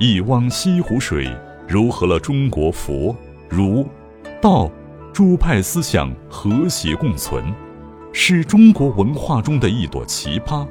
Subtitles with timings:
[0.00, 1.28] 一汪西湖水，
[1.66, 3.14] 糅合了中国佛、
[3.48, 3.84] 儒、
[4.40, 4.70] 道
[5.12, 7.52] 诸派思想和谐共存，
[8.12, 10.64] 是中国文化中的一朵奇葩。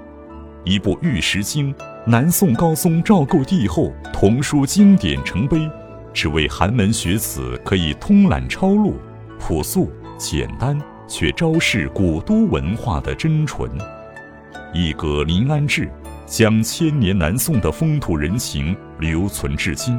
[0.64, 1.74] 一部《玉石经》，
[2.06, 5.70] 南宋高宗赵构帝后童书经典成碑，
[6.14, 8.96] 只为寒门学子可以通览抄录，
[9.38, 13.70] 朴素简单却昭示古都文化的真纯。
[14.74, 15.90] 一阁临安志，
[16.28, 19.98] 将千年南宋的风土人情留存至今，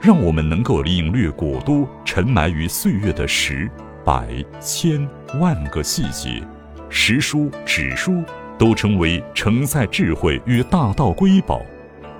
[0.00, 3.70] 让我们能够领略古都沉埋于岁月的十、
[4.02, 4.26] 百、
[4.58, 5.06] 千、
[5.38, 6.42] 万个细节。
[6.88, 8.24] 石书、纸书
[8.58, 11.60] 都成为承载智慧与大道瑰宝。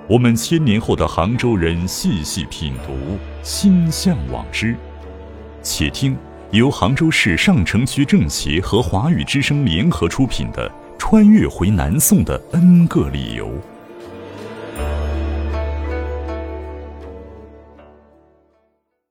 [0.07, 4.75] 我们千年后的杭州人细细品读，心向往之。
[5.63, 6.15] 且听
[6.51, 10.71] 由杭州市上城区政协和华语之声联合出品的。
[10.97, 13.49] 穿越回南宋的 N 个理由。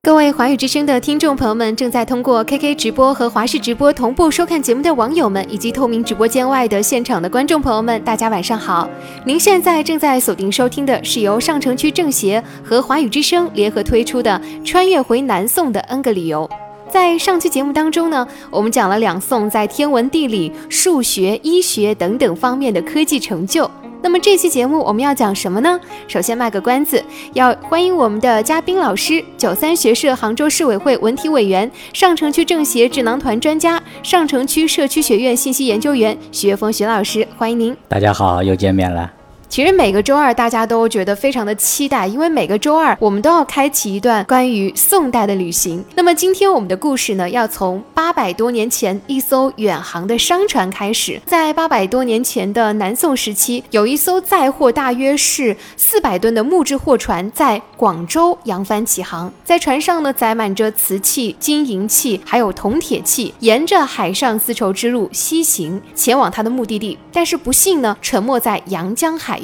[0.02, 8.88] 各位华语之声的听众朋友们，正在通过 KK 直播和华视直播同步收看节目的网友们，以及透明直播间外的现场的观众朋友们，大家晚上好！
[9.24, 16.48] 您现在正在锁定收听的是由上城区政协和华语之声联合推出的《穿越回南宋的 N 个理由》。
[16.90, 23.70] 在上期节目当中呢，我们讲了两宋在天文、地理、数学、医学等等方面的科技成就。
[24.02, 25.80] 那么这期节目我们要讲什么呢？
[26.06, 37.76] 首先卖个关子，要欢迎我们的嘉宾老师，九三学社杭州市委会文体委员、上城区政协智囊团专家、上城区社区学院信息研究员徐月峰徐老师，欢迎您。
[37.88, 39.15] 大家好，又见面了。
[39.56, 45.82] 其实每个周二大家都觉得非常的期待，因为每个周二我们都要开启一段关于宋代的旅行。
[45.94, 51.18] 那么今天我们的故事呢，要从八百多年前一艘远航的商船开始。
[51.24, 66.98] 在八百多年前的南宋时期，有一艘载货大约是四百吨的木质货船在广州扬帆起航，在船上呢载满着瓷器、金银器，还有铜铁器，沿着海上丝绸之路西行，前往它的目的地。
[67.10, 69.40] 但是不幸呢，沉没在阳江海。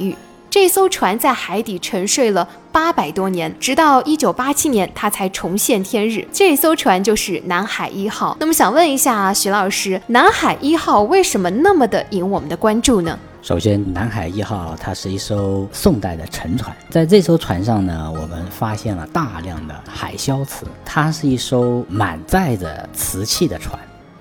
[0.51, 6.29] 这艘船在海底沉睡了八百多年，直到一九八七年，它才重现天日。
[6.31, 8.37] 这艘船就是南海一号。
[8.39, 13.19] 那么，想问一下徐老师，南海一号为什么那么的引我们的关注呢？
[13.41, 23.77] 首先，南海一号它是一艘宋代的沉船，在这艘船上呢，我们发现了大量的海硝瓷，它是一艘满载着瓷器的船，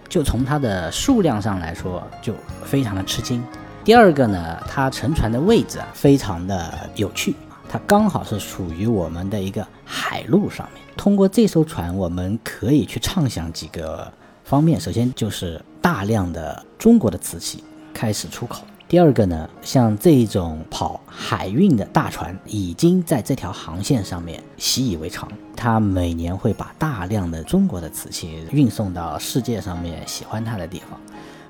[0.07, 3.43] 就从它的数量上来说，就非常的吃惊。
[3.83, 7.35] 第二个呢，它沉船的位置啊，非常的有趣，
[7.67, 10.83] 它刚好是属于我们的一个海路上面。
[10.95, 14.11] 通过这艘船，我们可以去畅想几个
[14.43, 14.79] 方面。
[14.79, 18.61] 首先就是大量的中国的瓷器开始出口。
[18.87, 25.27] 第二个呢，像这种跑海运的大船，已经在这条航线上面习以为常。
[25.55, 30.99] 它每年会把大量的中国的瓷器运送到世界上面喜欢它的地方。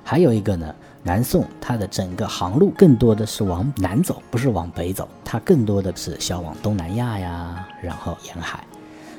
[0.02, 0.74] 还有一个呢。
[1.04, 8.64] 南宋它的整个航路更多的是往南走，不是往北走，它更多的是销往东南亚呀，然后沿海。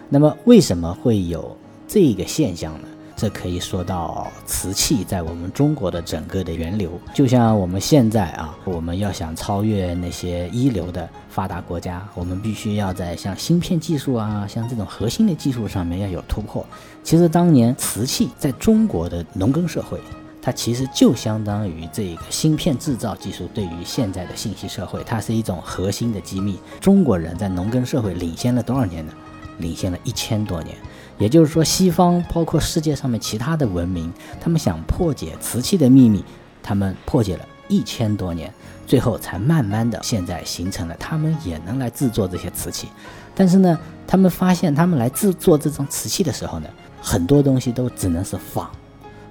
[0.07, 1.57] 那么为什么会有
[1.87, 2.87] 这个现象呢？
[3.15, 6.89] 这可以说到瓷器在我们中国的整个的源流。
[7.13, 16.65] 就像我们现在啊，我们要想超越那些一流的发达国家，我们必须要在像芯片技术啊，像这种核心的技术上面要有突破。
[17.03, 19.99] 其实当年瓷器在中国的农耕社会。
[20.45, 26.59] 它其实就相当于这个芯片制造技术对于现在的信息社会，它是一种核心的机密。
[26.81, 29.13] 中国人在农耕社会领先了多少年呢？
[29.59, 30.75] 领先了一千多年。
[31.17, 34.11] 也就是说，西方包括世界上面其他的文明，
[34.41, 36.25] 他们想破解瓷器的秘密，
[36.61, 38.53] 他们破解了一千多年，
[38.85, 42.89] 最后才慢慢的现在形成了，他们也能来制作这些瓷器。
[43.33, 46.67] 但是呢，他们发现他们来制作这种瓷器的时候呢，
[47.01, 48.69] 很多东西都只能是仿。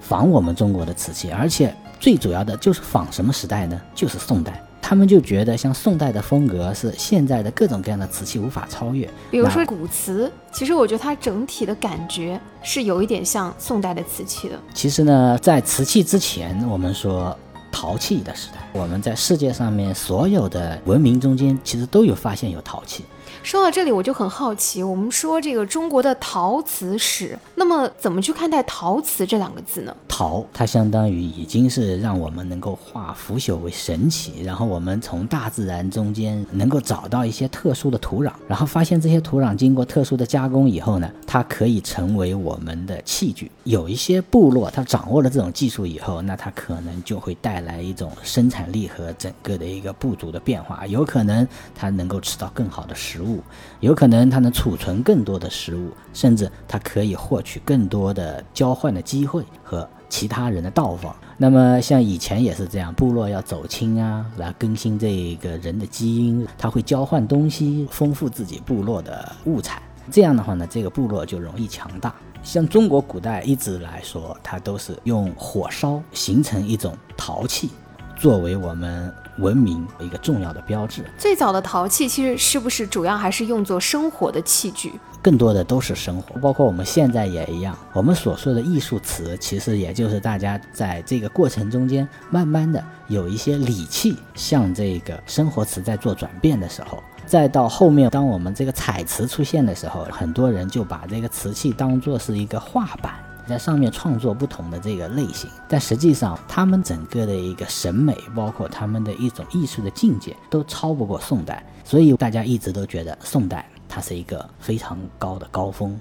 [0.02, 3.80] 仿我们中国的瓷器，而且最主要的就是仿什么时代呢？
[3.94, 4.62] 就是宋代。
[4.84, 9.08] 他们就觉得像宋代的风格是现在的各种各样的瓷器无法超越。
[9.30, 14.58] 比如说古瓷，其实我觉得它整体的感觉是有一点像宋代的瓷器的。
[14.74, 17.34] 其实呢，在瓷器之前，我们说
[17.70, 23.04] 陶器的时代，我们在世界上面所有的文明中间，其实都有发现有陶器。
[23.42, 29.94] 说到这里，我就很好奇，我们说这个中国的陶瓷史，那么怎么去看待陶瓷这两个字呢？
[30.08, 43.50] 陶，它相当于已经是让我们能够化腐朽为神奇，然后我们从大自然中间能够找到一些特殊的土壤，然后发现这些土壤经过特殊的加工以后呢，它可以成为我们的器具。
[43.64, 53.31] 有一些部落，它掌握了这种技术以后，那它可能就会带来一种生产力和整个的一个部族的变化，有可能它能够吃到更好的食物。
[53.80, 61.14] 有可能它能储存更多的食物，甚至它可以获取更多的交换的机会和其他人的到访。
[61.36, 69.82] 那么像以前也是这样，部落要走亲啊，来更新这个人的基因，他会交换东西，丰富自己部落的物产。
[70.10, 72.14] 这样的话呢，这个部落就容易强大。
[72.42, 77.70] 像中国古代一直来说，它都是用火烧形成一种陶器，
[78.16, 81.04] 作为我们文明一个重要的标志。
[81.18, 84.92] 最早的陶器其实是不是主要还是用作生活的器具？
[85.20, 87.78] 更多的都是生活，包括我们现在也一样。
[87.92, 97.00] 我们所说的艺术瓷，其实也就是大家在这个过程中间，慢慢的有一些礼器向这个生活瓷在做转变的时候。
[97.24, 103.14] 再到后面，当我们这个彩瓷出现的时候，很多人就把这个瓷器当做是一个画板，
[103.48, 105.50] 在上面创作不同的这个类型。
[105.68, 111.64] 但实际上，他们整个的一个审美，包括他们的一种艺术的境界，都超不过宋代。
[111.84, 116.00] 所以大家一直都觉得宋代它是一个非常高的高峰，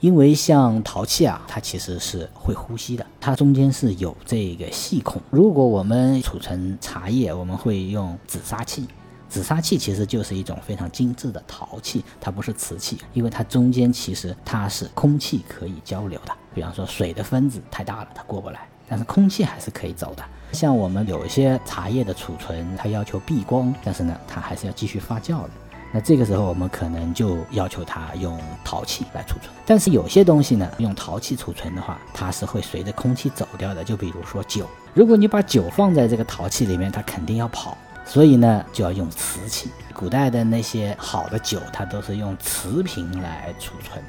[0.00, 5.20] 因为像陶器啊，它其实是会呼吸的，它中间是有这个细孔。
[5.30, 8.86] 如果我们储存茶叶，我们会用紫砂器。
[9.28, 16.32] 紫砂器其实就是一种非常精致的陶器，它不是瓷器，因为它中间其实它是空气可以交流的。
[16.58, 20.24] 比方说水的分子太大了，它过不来，但是空气还是可以走的。
[20.50, 25.50] 像我们有一些茶叶的储存，它要求避光，但是呢，它还是要继续发酵的。
[25.92, 29.54] 那这个时候我们可能就要求它用陶器来储存。
[29.64, 33.84] 但是有些东西呢，用陶器储存的话，它是会随着空气走掉的。
[33.84, 37.78] 就比如说酒，如果你把酒放在这个陶器里面，它肯定要跑。
[38.04, 39.70] 所以呢，就要用瓷器。
[39.94, 44.02] 古代的那些好的酒，它都是用瓷瓶来储存。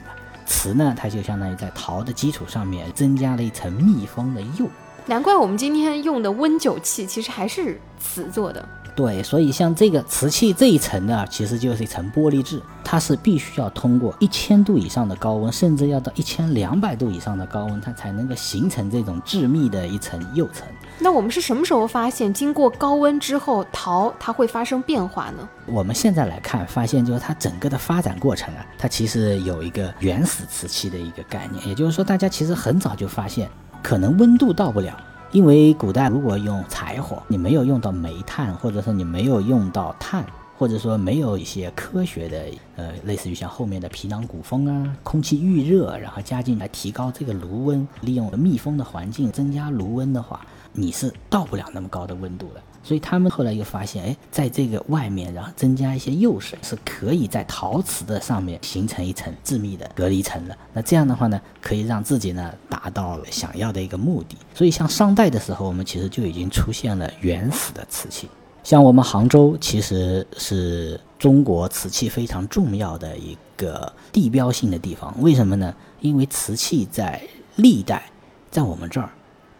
[0.50, 4.68] 瓷呢，它就相当于在陶的基础上面增加了一层密封的釉。
[5.06, 8.68] 难怪我们今天用的温酒器其实还是瓷做的。
[8.95, 20.68] 对，所以像这个瓷器这一层呢，其实就是一层玻璃质，它是必须要通过一千度以上的高温，甚至要到一千两百度以上的高温，它才能够形成这种致密的一层釉层。
[21.00, 25.47] 那我们是什么时候发现，经过高温之后，陶它会发生变化呢？
[25.65, 33.50] 我们现在来看，发现就是它整个的发展过程啊，它其实有一个原始瓷器的一个概念，也就是说，大家其实很早就发现，
[33.81, 34.97] 可能温度到不了，
[35.31, 40.26] 因为古代如果用柴火，你没有用到煤炭，或者说你没有用到碳。
[40.58, 42.44] 或者说没有一些科学的，
[42.76, 52.62] 呃，类似于像后面的皮囊鼓风啊，空气预热，然后加进来提高这个炉温，利用密封的环境增加炉温的话，你是到不了那么高的温度的。
[52.84, 60.58] 所以他们后来又发现，哎，在这个外面，然后增加一些釉水，是可以在陶瓷的上面形成一层致密的隔离层的。
[60.74, 64.38] 那这样的话呢，可以让自己呢达到想要的一个目的。
[64.54, 68.28] 所以像商代的时候，我们其实就已经出现了原始的瓷器。
[68.64, 75.74] 像我们杭州其实是中国瓷器非常重要的一个地标性的地方，为什么呢？
[76.02, 77.22] 因为瓷器在
[77.56, 78.04] 历代
[78.52, 79.10] 在我们这儿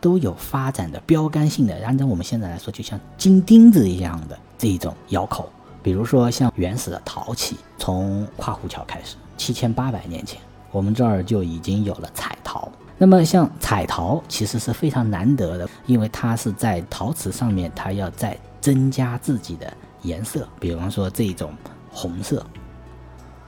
[0.01, 5.49] 都有发展的标杆性的，按照我们现在来说，就像金钉子一样的这一种窑口。
[5.81, 10.39] 比如说像原始的陶器，从跨湖桥开始，七千八百年前，
[10.71, 12.69] 我们这儿就已经有了彩陶。
[12.97, 21.53] 那么像彩陶其实是非常难得的，因为它是在陶瓷上面，它要再增加自己的颜色，比方说这种
[21.89, 22.45] 红色。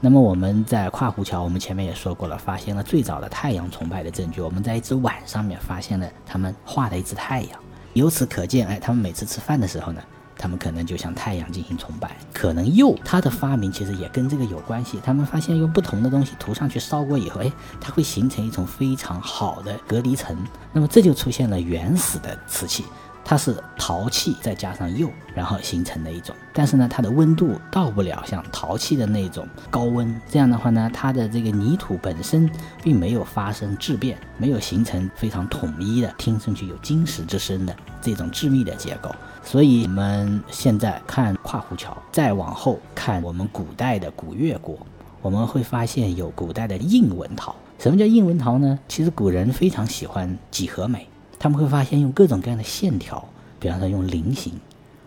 [0.04, 4.40] 那么我们在跨湖桥，我们前面也说过了，发现了最早的太阳崇拜的证据。
[4.40, 7.60] 我们在一只碗上面发现了他们画的一只太阳，
[7.92, 10.02] 由此可见，哎，他们每次吃饭的时候呢，
[10.36, 12.16] 他们可能就向太阳进行崇拜。
[12.32, 14.98] 可能釉它的发明其实也跟这个有关系。
[15.04, 20.36] 他们发现用不同的东西涂上去烧过以后，哎，它会形成一种非常好的隔离层。
[20.72, 22.84] 那么这就出现了原始的瓷器。
[23.24, 30.20] 它是陶器再加上釉，然后形成的一种，但是呢，它的温度到不了像陶器的那种高温。
[30.28, 32.50] 这样的话呢，它的这个泥土本身
[32.82, 39.10] 并没有发生质变，没有形成非常统一的、听上去有金石之声的这种致密的结构。
[39.44, 44.76] 所以，我们现在看跨湖桥，再往后看我们古代的古越国，
[45.20, 47.54] 我们会发现有古代的印纹陶。
[47.78, 48.78] 什么叫印纹陶呢？
[48.86, 51.08] 其实古人非常喜欢几何美。
[51.42, 54.52] 他们会发现用各种各样的线条，比方说用菱形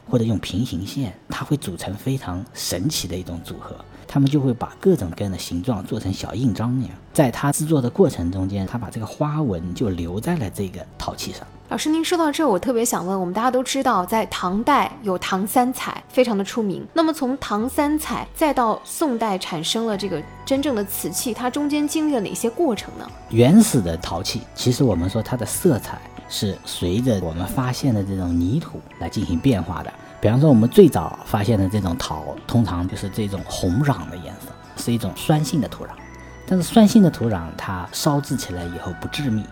[0.06, 3.74] 或者用平行线，它会组成非常神奇的一种组合。
[4.06, 11.48] 他们就会把各种各样的形状做成小印章那样，在它制作的过程中间，他把这个花纹就留在了这个陶器上。
[11.70, 16.86] 老师，您说到这，我特别想问，我们大家都知道，在唐代有唐三彩，非常的出名。
[16.94, 23.10] 那么从唐三彩再到宋代产生了这个真正的瓷器，它中间经历了哪些过程呢？
[23.30, 25.98] 原始的陶器，其实我们说它的色彩。
[26.30, 29.94] 是随着我们发现的这种泥土来进行变化的。
[30.22, 35.90] 比方说，我们最早发现的这种陶，通常就是这种红壤的颜色，是一种酸性的土壤。
[36.48, 39.44] 但是酸性的土壤它烧制起来以后不致密，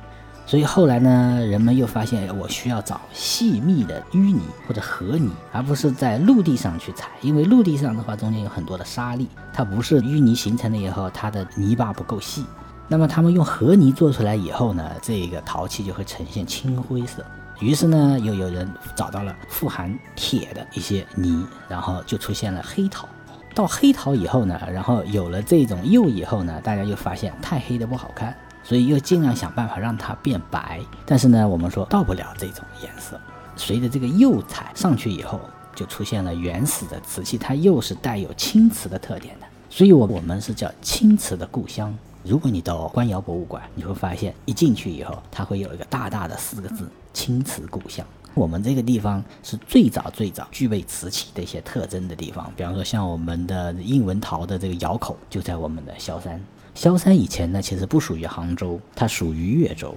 [0.45, 12.45] 所以后来呢，人们又发现我需要找细密的淤泥或者河泥，而不是在陆地上去采，因为陆地上的话中间有很多的沙粒，它不是淤泥形成了以后，它的泥巴不够细。
[12.87, 17.25] 那么他们用河泥做出来以后呢，这个陶器就会呈现青灰色。
[17.59, 23.07] 于是呢，又有人找到了富含铁的一些泥，然后就出现了黑陶。
[23.55, 30.81] 到黑陶以后呢，然后有了这种釉以后呢，大家又发现太黑的不好看，所以又尽量想办法让它变白。
[31.05, 33.19] 但是呢，我们说到不了这种颜色。
[33.55, 35.39] 随着这个釉彩上去以后，
[35.75, 39.45] 就出现了原始的瓷器，它又是带有青瓷的特点的。
[39.69, 41.95] 所以，我我们是叫青瓷的故乡。
[42.23, 48.05] 如果你到官窑博物馆，你会发现一进去以后，它会有一个大大的四个字“青瓷故乡”。
[48.33, 52.51] 我们这个地方是最早最早具备瓷器的一些特征的地方。
[52.55, 56.41] 比方说，像我们的印纹陶的这个窑口就在我们的萧山。
[56.73, 59.93] 萧山以前呢，其实不属于杭州，它属于越州。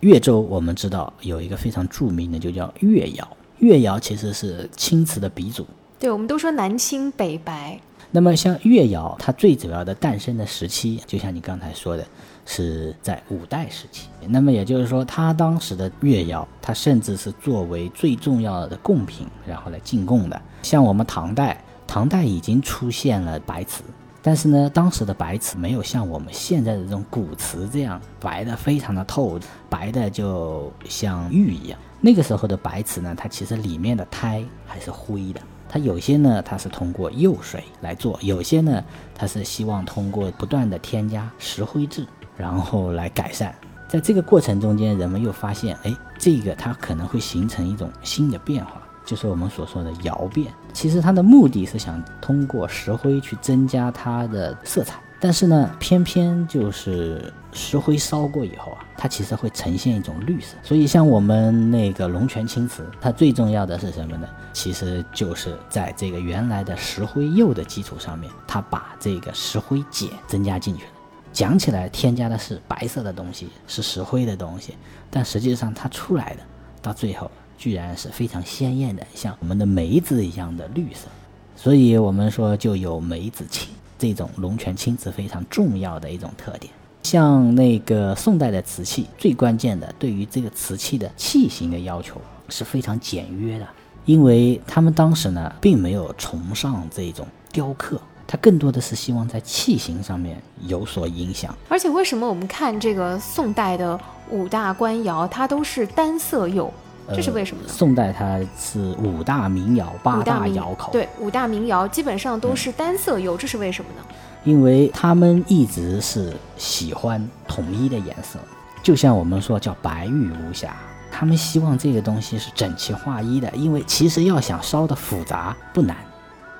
[0.00, 3.36] 越州我们知道有一个非常著名的，就叫越窑。
[3.58, 5.66] 越窑其实是青瓷的鼻祖。
[5.98, 7.80] 对，我们都说南青北白。
[8.10, 12.06] 那么像越窑，它最主要的诞生的时期，就像你刚才说的，
[12.46, 14.08] 是在五代时期。
[14.28, 20.40] 那么也就是说，它当时的越窑，它甚至是作为最重要的贡品，然后来进贡的。
[20.62, 23.82] 像我们唐代，唐代已经出现了白瓷，
[24.22, 29.38] 但是呢，当时的白瓷没有像我们现在的这种古瓷这样白的非常的透，
[29.68, 31.78] 白的就像玉一样。
[32.00, 35.40] 那个时候的白瓷呢，它其实里面的胎还是灰的。
[35.68, 38.82] 它有些呢，它是通过釉水来做；有些呢，
[39.14, 42.06] 它是希望通过不断的添加石灰质，
[42.36, 43.54] 然后来改善。
[43.86, 50.52] 在这个过程中间，人们又发现，哎，这个它可能会形成一种新的变化，就是我们所说的窑变。
[50.72, 55.00] 其实它的目的是想通过石灰去增加它的色彩。
[55.20, 60.54] 但是呢，偏偏就是石灰烧过以后啊，它其实会呈现一种绿色。
[60.62, 64.28] 所以像我们那个龙泉青瓷，它最重要的是什么呢？
[64.52, 70.90] 其实就是在这个原来的石灰釉的基础上面，它把这个石灰碱增加进去了。
[71.32, 74.74] 讲起来添加的是白色的东西，是石灰的东西，
[75.10, 76.40] 但实际上它出来的
[76.80, 81.08] 到最后居然是非常鲜艳的，像我们的梅子一样的绿色。
[81.56, 83.68] 所以我们说就有梅子青。
[84.00, 86.72] 这种龙泉青瓷非常重要的一种特点，
[87.08, 93.66] 像那个宋代的瓷器，最关键的对于这个瓷器的器型的要求是非常简约的，
[94.04, 101.56] 因为他们当时呢并没有崇尚这种雕刻，它更多的是希望在器型上面有所影响。
[101.70, 103.98] 而且为什么我们看这个宋代的
[104.28, 106.70] 五大官窑，它都是单色釉？
[107.14, 107.68] 这是为什么呢？
[107.70, 110.92] 宋代它是五大名窑，八大窑口。
[110.92, 114.06] 对，五大名窑基本上都是单色釉，这是为什么呢？
[114.44, 118.38] 因为他们一直是喜欢统一的颜色，
[118.82, 120.76] 就像我们说叫白玉无瑕，
[121.10, 123.50] 他们希望这个东西是整齐划一的。
[123.54, 125.96] 因为其实要想烧的复杂不难，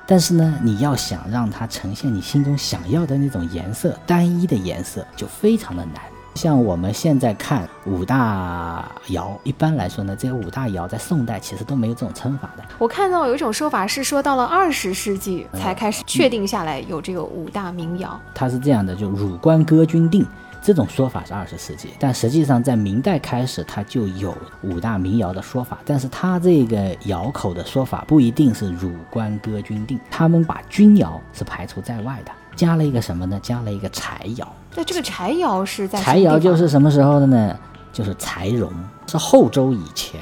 [0.06, 6.02] 但是呢，你要想让它呈现你心中想要的那种颜色，单一的颜色就非常的难。
[6.34, 12.62] 像我们现在看五大窑，一般来说呢，这个五大窑在宋代其实都没有这种称法的。
[12.78, 18.20] 我看到有一种说法是说到了二十世纪才开始确定下来有这个五大名窑。
[18.34, 20.24] 它是这样的，就汝官歌君定
[20.62, 32.30] 这种说法是二十世纪，但实际上在明代开始它就有五大名窑的说法，但是它这个窑口的说法不一定是汝官歌君定，他们把钧窑是排除在外的。
[32.54, 33.38] 加了一个什么呢？
[33.40, 34.52] 加了一个柴窑。
[34.78, 37.58] 对，这个柴窑是在柴窑就是什么时候的呢？
[37.92, 38.70] 就是柴荣，
[39.08, 40.20] 是后周以前，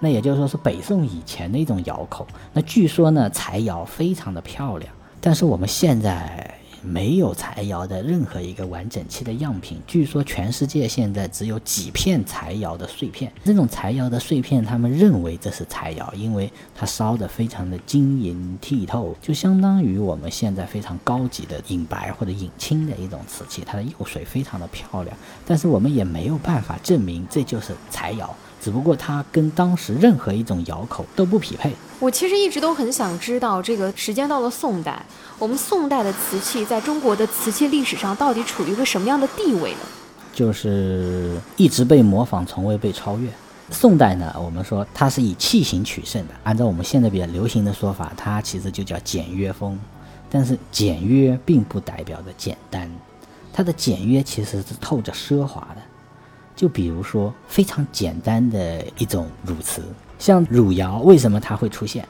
[0.00, 2.26] 那也就是说是北宋以前的一种窑口。
[2.52, 6.52] 那据说呢，柴窑非常的漂亮，但是我们现在。
[6.82, 13.32] 没有柴窑的任何一个完整器的样品，据说全世界现在只有几片柴窑的碎片。
[13.44, 25.16] 这种柴窑的碎片，他们认为这是柴窑，因为它烧得非常的晶莹剔透，就相当于我们现在非常高级的隐白或者隐青的一种瓷器，它的釉水非常的漂亮。
[25.46, 28.34] 但是我们也没有办法证明这就是柴窑。
[28.62, 31.74] 只不过它跟当时任何一种窑口都不匹配。
[31.98, 35.04] 我其实一直都很想知道，这个时间到了宋代，
[35.38, 39.78] 我们宋代的瓷器在中国的瓷器历史上到底处于一个什么样的地位呢？
[40.32, 43.28] 就是一直被模仿，从未被超越。
[43.70, 46.34] 宋代呢，我们说它是以器型取胜的。
[46.44, 49.78] 按照我们现在比较流行的说法，它其实就叫简约风。
[50.30, 52.90] 但是简约并不代表着简单，
[53.52, 55.82] 它的简约其实是透着奢华的。
[56.62, 59.82] 就比如说非常简单的一种汝瓷，
[60.16, 62.06] 像汝窑，为什么它会出现？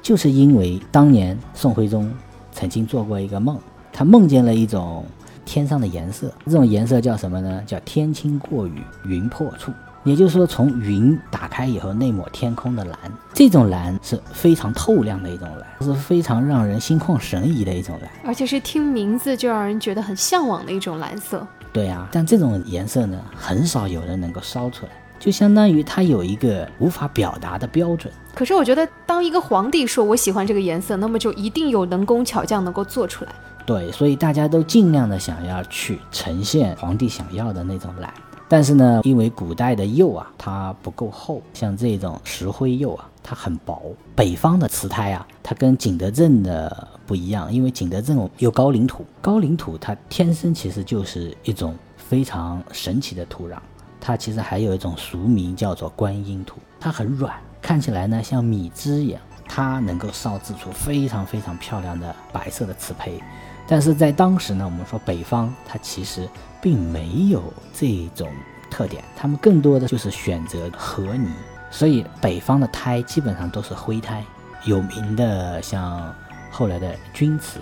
[0.00, 2.08] 就是因为当年宋徽宗
[2.52, 3.58] 曾经做过一个梦，
[3.92, 5.04] 他梦见了一种
[5.44, 7.60] 天上的颜色，这种颜色叫什么呢？
[7.66, 9.72] 叫天青过雨，云破处。
[10.04, 12.96] 也就是说，从云打开以后，那抹天空的蓝，
[13.34, 21.44] 这种蓝是非常透亮的一种蓝，是非常让人心旷神怡的一种蓝，而且是听名字就让人觉得很向往的一种蓝色。
[21.72, 28.12] 对啊，但这种颜色呢，很少有人能够烧出来，就相当于它有一个无法表达的标准。
[28.34, 33.32] 可是我觉得，当一个皇帝说我喜欢这个颜色，那么就一定有能工巧匠能够做出来。
[33.64, 38.12] 对，所以大家都尽量的想要去呈现皇帝想要的那种蓝。
[38.52, 43.80] 但是呢，因为古代的釉啊，它不够厚，像这种石灰釉啊，它很薄。
[44.14, 53.56] 北方的瓷胎啊，它跟景德镇的不一样，因为景德镇有高岭土，高岭土它天生其实就是一种非常神奇的土壤，
[53.98, 63.18] 它其实还有一种俗名叫做观音土，它很软，看起来呢像米汁一样，它能够烧制出非常非常漂亮的白色的瓷胚。
[63.66, 66.28] 但是在当时呢，我们说北方它其实。
[66.62, 67.42] 并没有
[67.74, 68.28] 这种
[68.70, 71.28] 特点，他们更多的就是选择和泥，
[71.72, 74.24] 所以北方的胎基本上都是灰胎。
[74.62, 76.14] 有名的像
[76.52, 77.58] 后来的钧瓷，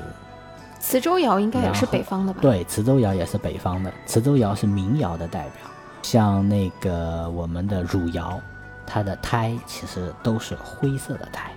[0.79, 2.41] 磁州窑应该也是北方的吧？
[2.43, 5.71] 对，磁州窑也是北方的，磁州窑是民窑的代表。
[6.03, 8.39] 像那个我们的汝窑，
[8.87, 11.51] 它的胎其实都是灰色的胎。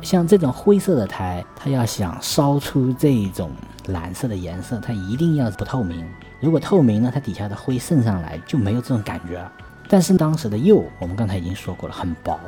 [0.00, 3.50] 像这种灰色的胎，它要想烧出这种
[3.86, 6.06] 蓝色的颜色，它一定要不透明。
[6.40, 9.50] 如果透明呢，它底下的灰渗上来就没有这种感觉了。
[9.88, 12.38] 但是当时的釉，我们刚才已经说过了，很薄，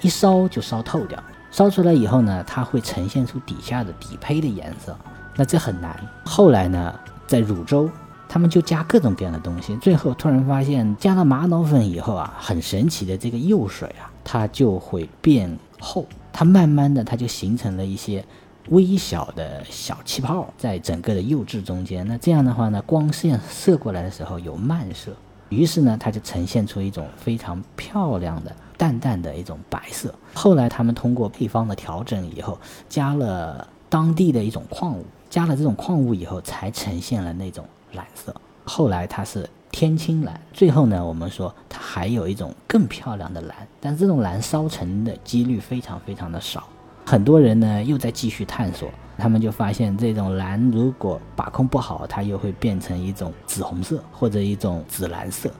[0.00, 1.22] 一烧就烧透掉。
[1.50, 4.96] 烧出来以后呢，它会呈现出底下的底胚的颜色，
[5.36, 5.98] 那这很难。
[6.24, 6.94] 后来呢，
[7.26, 7.90] 在汝州，
[8.28, 18.24] 他们就加各种各样的东西，最后突然发现加了玛瑙粉以后啊，很神奇的这个釉水啊，它就会变厚，它慢慢的它就形成了一些。
[18.70, 25.12] 微小的小气泡在整个的釉质中间，那这样的话呢，光线射过来的时候有漫射，
[25.48, 30.14] 于是呢，它就呈现出一种非常漂亮的淡淡的一种白色。
[30.34, 38.34] 后来他们通过配方的调整以后，加了当地的一种矿物，加了这种矿物以后，才呈现了那种蓝色。
[38.64, 46.68] 后来它是天青蓝，最后呢，我们说它还有一种更漂亮的蓝，但这种蓝烧成的几率非常非常的少。
[47.08, 55.50] 很多人呢又在继续探索，他们就发现这种蓝如果把控不好，它又会变成一种紫红色或者一种紫蓝色。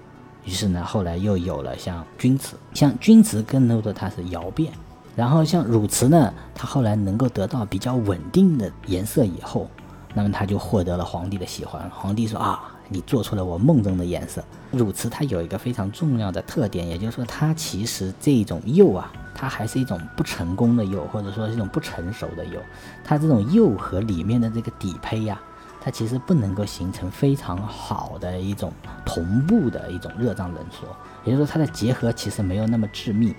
[0.45, 4.71] 于是呢，后来又有了像钧瓷，像钧瓷更多的它是窑变，
[5.17, 9.71] 然后像汝瓷呢，它后来能够得到比较稳定的颜色以后，
[10.13, 11.89] 那么它就获得了皇帝的喜欢。
[11.89, 14.45] 皇帝说啊，你做出了我梦中的颜色。
[14.71, 19.11] 汝瓷它有一个非常重要的特点，也就是说它其实这种釉啊。
[19.41, 22.61] 它还是一种不成功的釉，或者说是一种不成熟的釉。
[23.05, 25.41] 它这种釉和里面的这个底胚呀，
[25.81, 28.73] 它其实不能够形成非常好的一种
[29.07, 30.89] 同步的一种热胀冷缩，
[31.25, 33.33] 也就是说它的结合其实没有那么致密。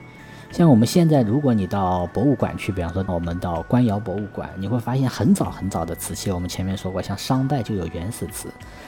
[0.51, 6.31] 像我们现在，如果你到博物馆去，比方说我们到官窑博物馆，你会发现很早很早的瓷器。
[6.31, 8.47] 我们前面说过，像商代就有原始瓷，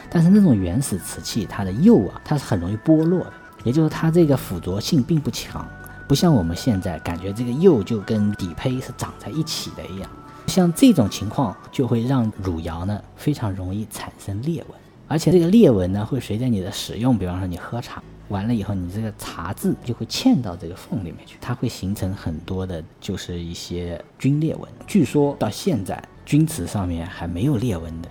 [0.09, 5.67] 但是那种原始瓷器它的釉啊，它是很容易剥落的，也就是它这个附着性并不强。
[6.11, 10.09] 不像我们现在感觉这个釉就跟底胚是长在一起的一样，
[10.45, 24.69] 像这种情况就会让汝窑呢非常容易产生裂纹，而且这个裂纹呢会随着你的使用，比方说你喝茶完了以后，你这个茶渍就会嵌到这个缝里面去，它会形成很多的就是一些菌裂纹。
[24.85, 28.09] 据说到现在钧瓷上面还没有裂纹的，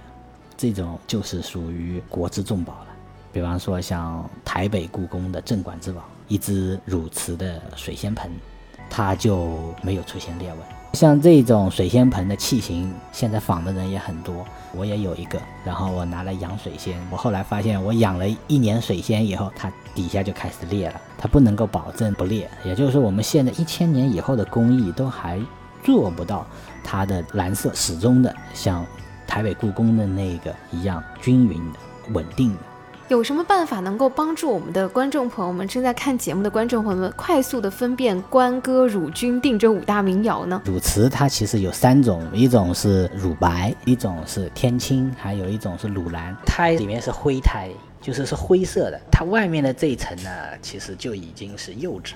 [0.56, 2.86] 这种就是属于国之重宝了。
[3.30, 6.02] 比方说像台北故宫的镇馆之宝。
[6.30, 8.30] 一只汝瓷的水仙盆，
[8.88, 10.58] 它就没有出现裂纹。
[10.92, 15.40] 像这种水仙盆的器型，现在仿的人也很多，我也有一个。
[15.64, 21.00] 然后我拿来养水仙，我后来发现，我养了一年水仙以后，它底下就开始裂了。
[21.18, 25.40] 它不能够保证不裂，也就是说，我们现在一千年以后的工艺都还
[25.82, 26.46] 做不到
[26.82, 28.86] 它的蓝色始终的像
[29.26, 31.78] 台北故宫的那个一样均匀的、
[32.12, 32.60] 稳定的。
[33.10, 40.62] 有什么办法能够帮助我们的观众朋友们，正在看节目的观众朋友们，快速的分辨关歌、乳君、定这五大名窑呢？
[40.64, 46.36] 汝瓷它其实有三种，一种是乳白，一种是天青，还有一种是乳蓝。
[46.46, 47.68] 胎里面是灰胎，
[48.00, 49.00] 就是是灰色的。
[49.10, 50.30] 它外面的这一层呢，
[50.62, 52.14] 其实就已经是釉质。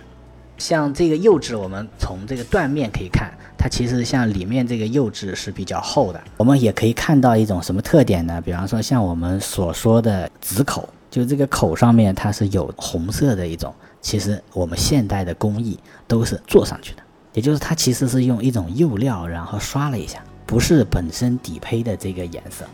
[0.58, 6.20] 像这个釉质，我们从这个断面可以看，它其实像里面这个釉质是比较厚的。
[6.36, 8.40] 我们也可以看到一种什么特点呢？
[8.40, 13.74] 比方说像我们所说的紫口，就这个口上面它是有红色的一种。
[14.00, 22.64] 其实我们现代的工艺都是做上去的，也就是它其实是用一种釉料然后刷了一下，不是本身底胚的这个颜色。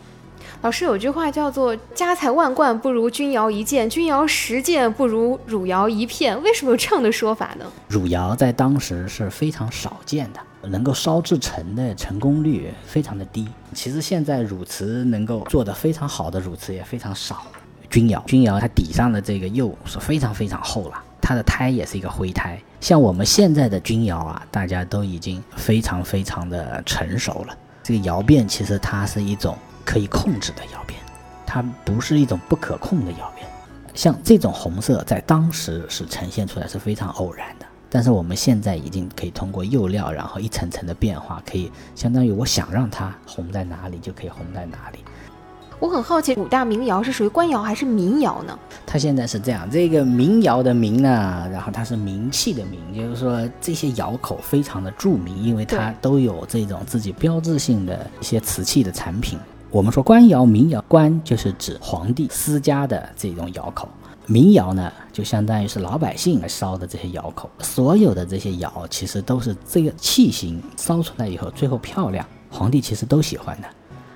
[0.61, 6.39] 老师有句话叫做“家财万贯不如钧窑一件，钧窑十件不如汝窑一片”。
[6.43, 7.65] 为什么有这样的说法呢？
[7.87, 13.47] 汝窑在当时是非常少见的，能够烧制成的成功率非常的低。
[13.73, 17.41] 其实现在汝瓷能够做得非常好的汝瓷也非常少。
[17.89, 22.61] 钧窑，钧窑它底上的这个釉是非常非常厚了，它的胎也是一个灰胎。
[22.79, 27.57] 像我们现在的钧窑啊，大家都已经非常非常的成熟了。
[27.81, 29.57] 这个窑变其实它是一种。
[29.85, 30.99] 可以控制的窑变，
[31.45, 33.47] 它不是一种不可控的窑变。
[33.93, 37.65] 像这种红色，在当时是呈现出来是非常偶然的。
[37.89, 44.99] 但是我们现在已经可以通过釉料，然后一层层的变化，可以相当于我想让它红在哪里，就可以红在哪里。
[45.77, 48.57] 我很好奇，五大名窑是属于官窑还是民窑呢？
[48.85, 59.37] 它现在是这样，这个民窑的民呢，然后它是名气的名，就是说这些窑口非常的著名，因为它都有这种自己标志性的一些瓷器的产品。
[59.71, 63.87] 我们说官窑、民窑，官就是指皇帝私家的这种窑口，
[64.25, 67.49] 民窑呢就相当于是老百姓来烧的这些窑口。
[67.59, 73.67] 所有的这些窑其实都是这个器型烧出来以后，最后漂亮，皇帝其实都喜欢的。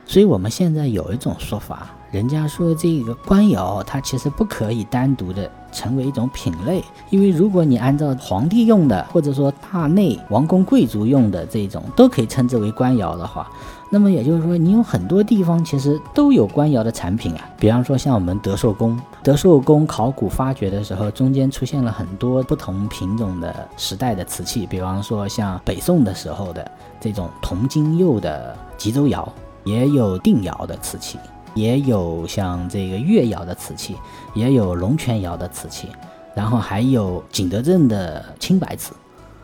[0.05, 13.49] 所以我们现在有一种说法，人家说这个官窑它其实不可以单独的成为一种品类，因为如果你按照皇帝用的，或者说大内王公贵族用的这种都可以称之为官窑的话。
[13.89, 17.49] 那么也就是说，你有很多地方其实都有官窑的产品啊。
[17.57, 24.65] 比方说，像我们德寿宫，德寿宫考古发掘的时候，中间出现了很多不同品种的时代的瓷器。
[24.65, 26.69] 比方说，像北宋的时候的
[26.99, 29.31] 这种铜金釉的吉州窑，
[29.63, 31.17] 也有定窑的瓷器，
[31.53, 33.95] 也有像这个越窑的瓷器，
[34.33, 35.87] 也有龙泉窑的瓷器，
[36.33, 38.93] 然后还有景德镇的青白瓷。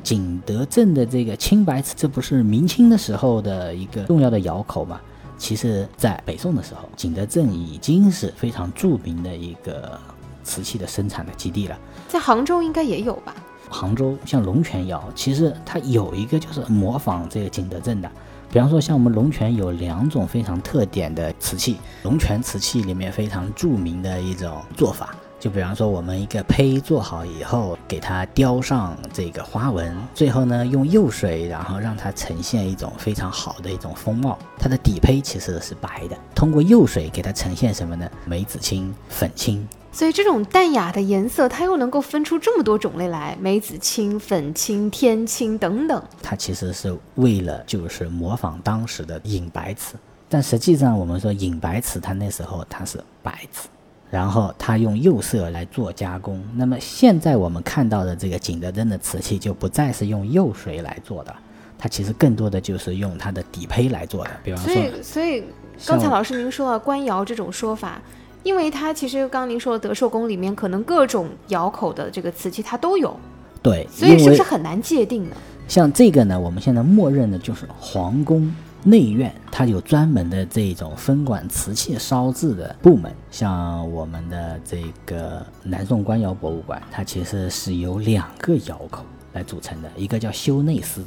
[0.04, 5.00] 景德镇的这个青白瓷，这不是明清的时候的一个重要的窑口吗？
[5.38, 10.00] 其实，在北宋的时候，景德镇已经是非常著名的一个
[10.44, 11.80] 瓷器的生产的基地了。
[12.08, 13.34] 在杭州应该也有吧？
[13.68, 18.12] 杭州像龙泉窑，其实它有一个就是模仿这个景德镇的，
[18.52, 25.16] 比方说像我们龙泉有两种非常特点的瓷器，龙泉瓷器里面非常著名的一种做法。
[25.41, 34.38] 就比方说，我们一个胚做好以后，给它雕上这个花纹，最后呢用釉水，然后让它呈现一种非常好的一种风貌。
[34.60, 38.08] 它的底胚其实是白的，通过釉水给它呈现什么呢？
[38.23, 39.67] 梅子青、粉青。
[39.91, 46.04] 所以这种淡雅的颜色，它又能够分出这么多种类来，梅子青、粉青、天青等等。
[46.21, 49.95] 它其实是为了就是模仿当时的隐白瓷，
[50.30, 53.67] 但实际上我们说隐白瓷，它那时候它是白瓷。
[54.12, 56.43] 然后他用釉色来做加工。
[56.56, 61.34] 那么现在我们看到的这个景德镇的瓷器就不再是用釉水来做的，
[61.80, 64.32] 它其实更多的就是用它的底胚来做的。
[64.43, 65.43] 比方说，所以所以
[65.88, 68.02] 刚才老师您说了官窑这种说法，
[68.43, 73.17] 因为它其实刚刚您说的德寿宫里面可能各种窑口的这个瓷器它都有，
[73.63, 75.36] 对，所以是不是很难界定呢？
[75.67, 78.54] 像这个呢，我们现在默认的就是皇宫。
[78.84, 91.06] 内院它有专门的这种分管瓷器烧制的部门，像我们的这个南宋官窑博物馆，它其实是由两个窑口来组成的，一个叫修内司，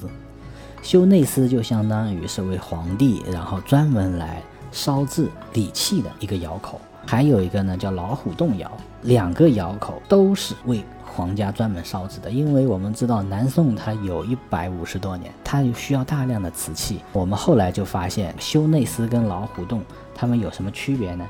[0.83, 8.71] 修内司就相当于是为皇帝然后专门来烧制礼器的一个窑口，还有一个呢叫老虎洞窑，
[9.05, 10.85] 两个窑口都是为。
[11.17, 17.03] 皇家专门烧制的，因为我们知道南宋它有一百五十多年，它需要大量的瓷器。
[17.12, 19.81] 我们后来就发现修内司跟老虎洞
[20.12, 21.25] 它们有什么区别呢？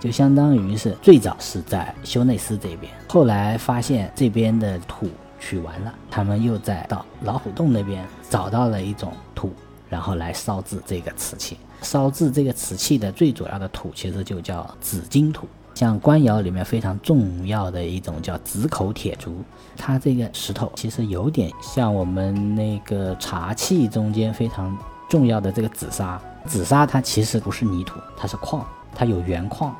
[0.00, 9.52] 就相当于是最早是在修内司这边，后来发现这边的土取完了，他们又在到老虎洞那边找到了一种土，
[9.88, 11.56] 然后来烧制这个瓷器。
[11.80, 15.46] 烧制这个瓷器的最主要的土其实就叫紫金土。
[15.78, 19.36] 像官窑里面非常重要的一种叫紫口铁竹，
[19.76, 24.76] 它这个石头其实有点像我们那个茶器中间非常
[25.08, 26.20] 重要的这个紫砂。
[26.46, 29.72] 紫砂它其实不是泥土，它是矿，它有原矿。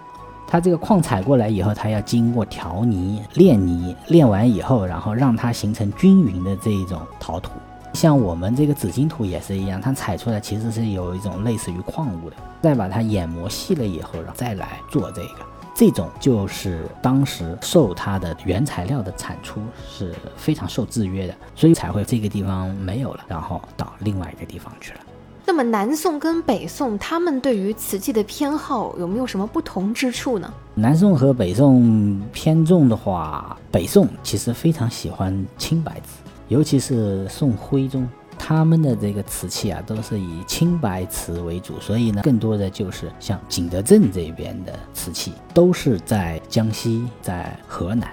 [0.46, 7.50] 它这个矿采过来以后，它要经过调泥、炼泥，炼完以后，然后让它形成均匀的这一种陶土。
[7.94, 15.38] 像我们这个紫金土也是一样，它采出来其实是有一种类似于矿物的，再把它研磨细了以后，然后再来做这个。
[15.78, 25.00] 这种就是当时受它的原材料的产出是非常受制约的，所以才会这个地方没有了，然后到另外一个地方去了。
[25.46, 30.52] 那么南宋跟北宋，他们对于瓷器的偏好有没有什么不同之处呢？
[30.74, 38.04] 南宋和北宋偏重的话，北宋其实非常喜欢青白瓷，尤其是宋徽宗。
[38.38, 48.08] 他们的这个瓷器啊，都是以青白瓷为主，所以呢，更多的就是像景德镇这边的瓷器，都是在江西、在河南，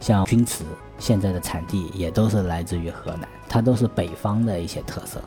[0.00, 0.64] 像钧瓷
[0.98, 5.20] 现在的产地也都是来自于河南，它都是北方的一些特色。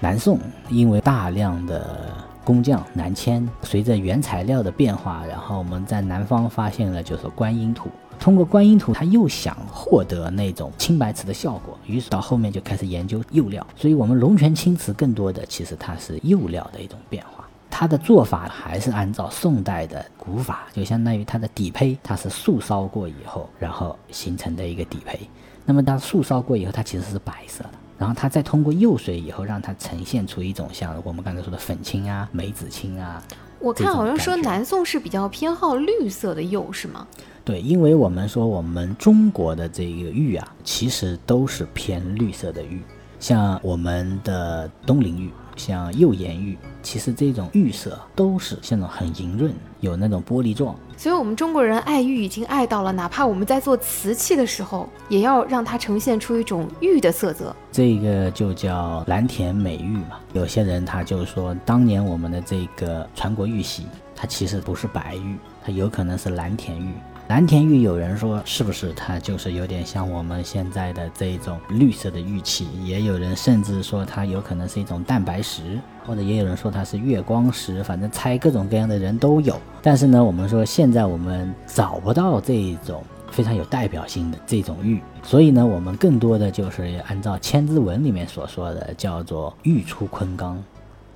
[0.00, 0.38] 南宋
[0.68, 2.14] 因为大量的
[2.44, 7.90] 工匠南迁，随着原材料的变化，然后我们在南方发现了就是观音土。
[8.18, 13.64] 通过观音土，他又想获得那种青白瓷的效果，于是到后面就开始研究釉料。
[13.76, 17.44] 所以，我们龙泉青瓷更多的其实它是釉料的一种变化。
[17.70, 25.20] 它的做法还是按照宋代的古法，就相当于它的底胚，它是素烧过以后，然后形成的一个底胚。
[25.64, 27.70] 那么它素烧过以后，它其实是白色的。
[27.98, 33.22] 然后它再通过釉水以后，让它呈现出一种像我们刚才说的粉青啊、梅子青啊。
[33.58, 37.06] 我看好像说南宋是比较偏好绿色的釉，是吗？
[37.44, 42.82] 对，因为我们说我们中国的这个玉啊，其实都是偏绿色的玉，
[43.20, 50.76] 像我们的东陵玉，像右岩玉，其实这种玉色都是像那种很莹润，有那种玻璃状。
[50.96, 57.54] 所以，我们中国人爱玉已经爱到了，哪怕我们在做瓷器的时候，也要让它呈现出一种玉的色泽。
[57.72, 60.18] 这个就叫蓝田美玉嘛。
[60.32, 66.92] 有些人他就说，当年我们的这个传国玉玺，它其实不是白玉，它有可能是蓝田玉。
[67.28, 72.68] 蓝田玉有人说是不是它就是有点像我们现在的这种绿色的玉器？
[72.84, 79.60] 也有人甚至说它有可能是一种蛋白石，或者也有人说它是月光石，反正猜各种各样的人都有。
[79.82, 90.62] 但是呢，我们说现在我们找不到这种非常有代表性的这种玉，所以呢，我们更多的就是按照《千字文》里面所说的叫做“玉出昆冈”。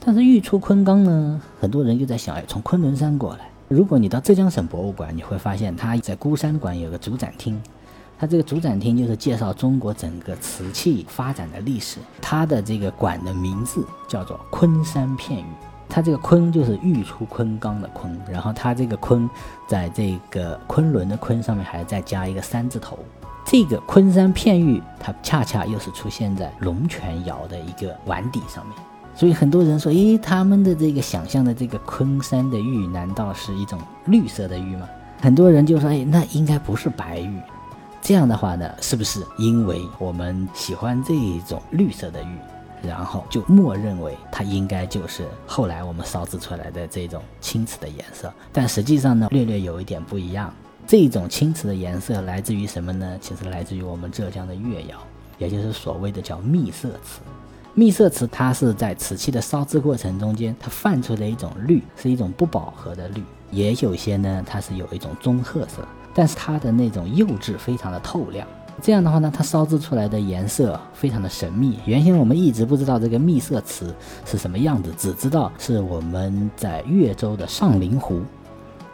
[0.04, 3.48] 但是“玉出昆冈”呢，很多人就在想，哎，从昆仑山过来。
[3.70, 7.62] 如果你到浙江省博物馆，你会发现它在孤山馆有个主展厅，
[8.18, 12.00] 它这个主展厅就是介绍中国整个瓷器发展的历史。
[12.20, 15.44] 它的这个馆的名字叫做昆山片玉，
[15.88, 19.30] 它这个昆就是玉出昆冈的昆，然后它这个昆
[19.68, 22.98] 在这个昆仑的昆上面还再加一个三字头。
[23.44, 28.76] 这个昆山片玉，它恰恰又是出现在龙泉窑的一个碗底上面。
[29.20, 34.88] 所以很多人说，诶，他们的这个想象的这个昆山的玉，难道是一种绿色的玉吗？
[35.20, 37.38] 很多人就说，诶，那应该不是白玉。
[38.00, 41.12] 这样的话呢，是不是因为我们喜欢这
[41.46, 42.38] 种绿色的玉，
[42.88, 48.33] 然后就默认为它应该就是后来我们烧制出来的这种青瓷的颜色？
[48.50, 50.50] 但实际上呢，略略有一点不一样。
[50.87, 53.18] 这种青瓷的颜色来自于什么呢？
[53.20, 54.96] 其实来自于我们浙江的越窑，
[55.37, 57.20] 也就是所谓的叫秘色瓷。
[57.74, 63.22] 秘色瓷，它是在瓷器的烧制过程中间，它泛出的一种绿，是一种不饱和的绿。
[63.50, 68.46] 也有些呢，它是有一种棕褐色，但是它的那种釉质非常的透亮。
[68.83, 71.78] 这样的话呢，它烧制出来的颜色非常的神秘。
[71.85, 78.20] 原先我们一直不知道这个秘色瓷是什么样子，只知道是我们在越州的上林湖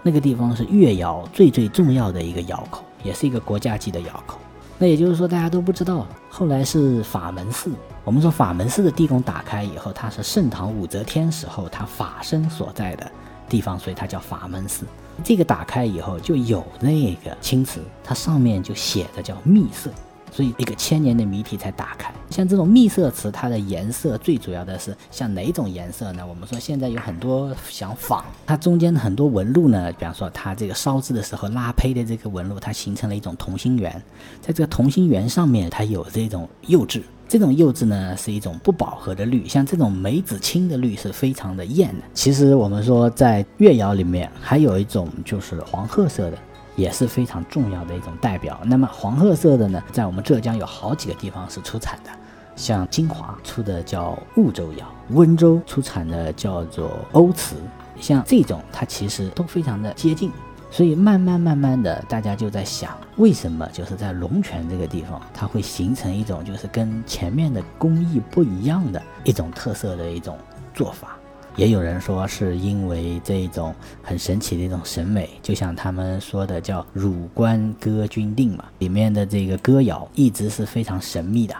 [0.03, 4.39] 那个地方是越窑最最重要的一个窑口，也是一个国家级的窑口。
[4.79, 7.71] 那也就是说，大家都不知道，后来是法门寺。
[8.05, 13.11] 我们说法门寺的地宫打开以后，它是盛唐武则天时候他法身所在的
[13.49, 14.85] 地方，所以它叫法门寺。
[15.25, 19.91] 这个打开以后就有那个青瓷，它上面就写的叫秘色。
[20.31, 22.12] 所以一个千年的谜题才打开。
[22.31, 26.27] 像这种秘色瓷，它的颜色最主要的是像哪种颜色呢？
[26.27, 34.03] 我们说现在有很多想仿，它中间的很多纹路呢，比方说它这个烧制的时候拉胚的这个纹路，它形成了一种同心圆，
[34.43, 42.05] 在这个同心圆上面它有这种釉质，这种釉质呢是一种不饱和的绿，像这种梅子青的绿是非常的艳的。
[42.12, 46.37] 其实我们说在越窑里面还有一种就是黄褐色的。
[46.77, 48.61] 也是非常重要的一种代表。
[48.65, 52.11] 那么黄褐色的呢，在我们浙江有好几个地方是出产的，
[52.55, 57.57] 像金华出的叫婺州窑，温州出产的叫做瓯瓷，
[58.01, 60.31] 像这种它其实都非常的接近。
[60.69, 70.37] 所以慢慢慢慢的，大家就在想，为什么就是在龙泉这个地方，它会形成一种就是跟前面的工艺不一样的一种特色的一种
[70.75, 71.17] 做法。
[71.57, 81.55] 也有人说是因为这种很神奇的一种审美，就像他们说的叫“汝官歌君定”嘛，里面的这个歌谣一直是非常神秘的，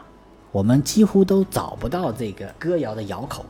[0.53, 3.45] 我们几乎都找不到这个歌谣的窑口。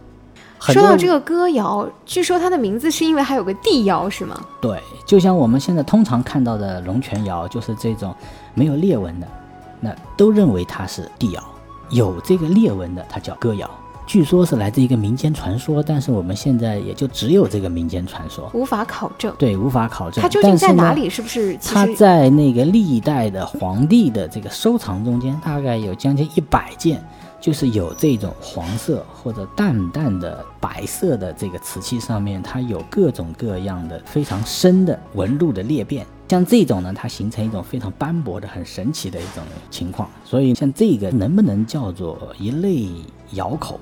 [0.61, 4.41] 说到这个歌谣，据说它的名字是因为还有个地窑，是吗？
[4.61, 8.15] 对，就像我们现在通常看到的龙泉窑，就是这种
[8.55, 9.27] 没有裂纹的，
[9.81, 11.43] 那都认为它是地窑；
[11.91, 13.69] 有这个裂纹的，它叫歌窑。
[14.07, 19.35] 据说是来自一个民间传说，但是我们现在也就只有这个民间传说，无法考证。
[19.37, 20.23] 对，无法考证。
[20.23, 21.11] 它究竟在哪里？
[21.11, 21.59] 是不是？
[21.59, 27.05] 它在那个历代的皇帝的这个收藏中间，大概有将近一百件
[27.41, 36.07] 就是有这种黄色或者淡淡的白色的这个瓷器上面，它有各种各样的非常深的纹路的裂变。
[36.29, 40.09] 像这种呢，它形成一种非常斑驳的、很神奇的一种情况。
[40.25, 42.89] 所以像这个能不能叫做一类
[43.33, 43.79] 窑口，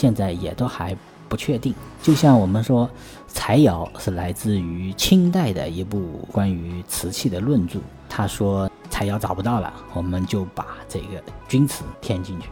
[0.00, 0.96] 现在也都还
[1.28, 1.74] 不确定。
[2.02, 2.88] 就像我们说，
[3.28, 12.48] 柴窑是来自于清代的一部关于瓷器的论著，他说柴窑找不到了，我们就把这个钧瓷添进去。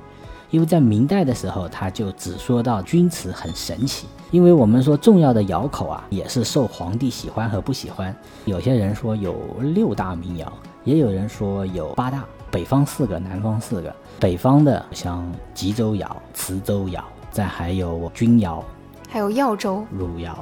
[0.51, 4.07] 因为在明代的时候，他就只说到钧瓷很神奇。
[4.31, 8.15] 因为我们说重要的窑口啊，也是受皇帝喜欢和不喜欢。
[8.45, 10.53] 有些人说有六大名窑，
[10.85, 13.95] 也有人说有八大，北方四个，南方四个。
[14.21, 18.65] 北方的像吉州窑、磁州窑，再还有钧窑，
[19.09, 20.37] 还有耀州、汝窑。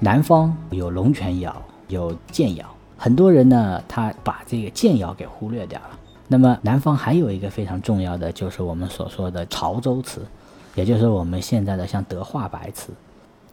[0.00, 1.54] 南方有龙泉窑，
[1.88, 2.66] 有建窑。
[2.96, 5.90] 很多人呢，他把这个建窑给忽略掉了。
[6.26, 10.26] 那么南方还有一个非常重要的，就是我们所说的潮州瓷，
[10.74, 12.92] 也就是我们现在的像德化白瓷。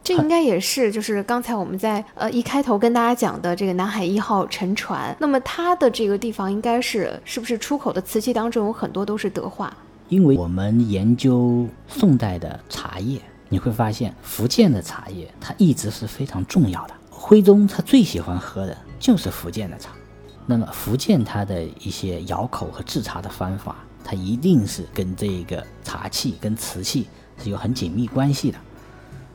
[0.02, 5.14] 这应该也是，就是刚才我们在呃一开头跟大家讲的这个南海一号沉船。
[5.20, 9.72] 那么它的这个地方应该是是不是出口的瓷器当中有很多都是德化？
[10.12, 16.92] 因为我们研究宋代的茶叶，你会发现福建的茶叶它一直是非常重要的。
[17.08, 19.90] 徽宗他最喜欢喝的就是福建的茶。
[20.44, 27.06] 那么福建它的一些窑口和制茶的方法，它一定是跟这个茶器跟瓷器
[27.42, 28.58] 是有很紧密关系的。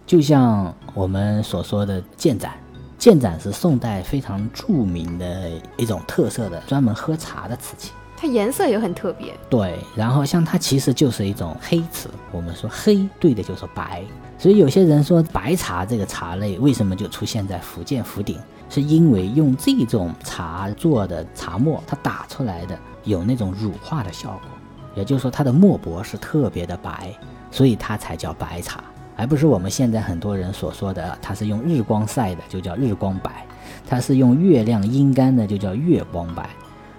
[0.06, 2.54] 就像我们所说的建盏，
[3.00, 9.32] 建盏是宋代非常著名的一种特色的专门喝茶的瓷器，它颜色也很特别。
[9.47, 14.03] 对，然后像它其实就是一种黑瓷，我们说黑对的就是白，
[14.39, 24.41] 所以有些人说白茶这个茶类为什么就出现在福建福鼎，是因为用这种茶做的茶沫，它打出来的有那种乳化的效果，
[24.95, 27.13] 也就是说它的墨薄是特别的白，
[27.51, 28.84] 所以它才叫白茶。
[29.15, 33.32] 而不是我们现在很多人所说的，它是用日光晒的，就叫日光白；
[33.88, 36.49] 它是用月亮阴干的，就叫月光白。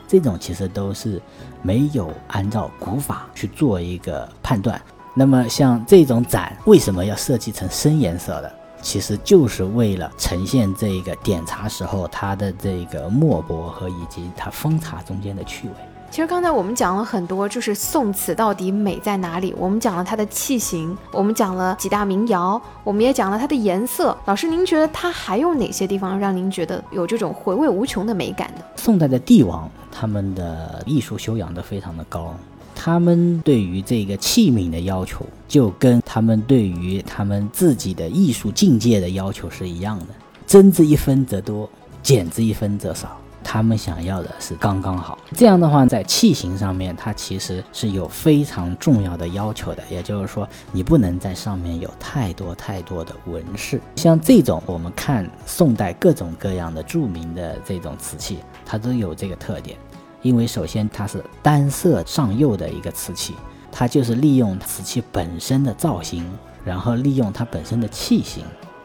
[0.09, 1.23] 这种其实都是
[1.63, 4.81] 没有按照古法去做一个判断。
[5.15, 8.53] 那么像这种盏为什么要设计成深颜色的？
[8.81, 15.75] 其实就是为了呈现这个点茶时候它的这个墨薄和以及它封茶中间的趣味。
[16.11, 19.55] 其实刚才我们讲了很多，就是宋瓷到底美在哪里？
[19.59, 24.17] 我们讲了它的器型，我们讲了几大名窑，我们也讲了它的颜色。
[24.25, 28.63] 老师，您觉得它还有哪些地方让您觉得有这种回味无穷的美感呢？
[28.75, 32.35] 宋代的帝王，他们的艺术修养都非常的高，
[32.75, 40.07] 他们对于这个器皿的要求，就跟他们对于他们自己的艺术境界的要求是一样的，
[40.47, 41.69] 增之一分则多，
[42.03, 43.17] 减之一分则少。
[43.51, 49.83] 他们想要的是刚刚好，这样的话，在器型上面，它其实是有非常重要的要求的。
[49.89, 53.81] 也就是说，你不能在上面有太多太多的纹饰。
[53.97, 59.79] 像这种，我们看宋代各种各样的著名的这种瓷器，它都有这个特点。
[60.21, 63.35] 因为首先它是单色上釉的一个瓷器，
[63.73, 66.31] 它就是利用瓷器本身的造型，
[66.67, 68.45] 然后利用它本身的器型，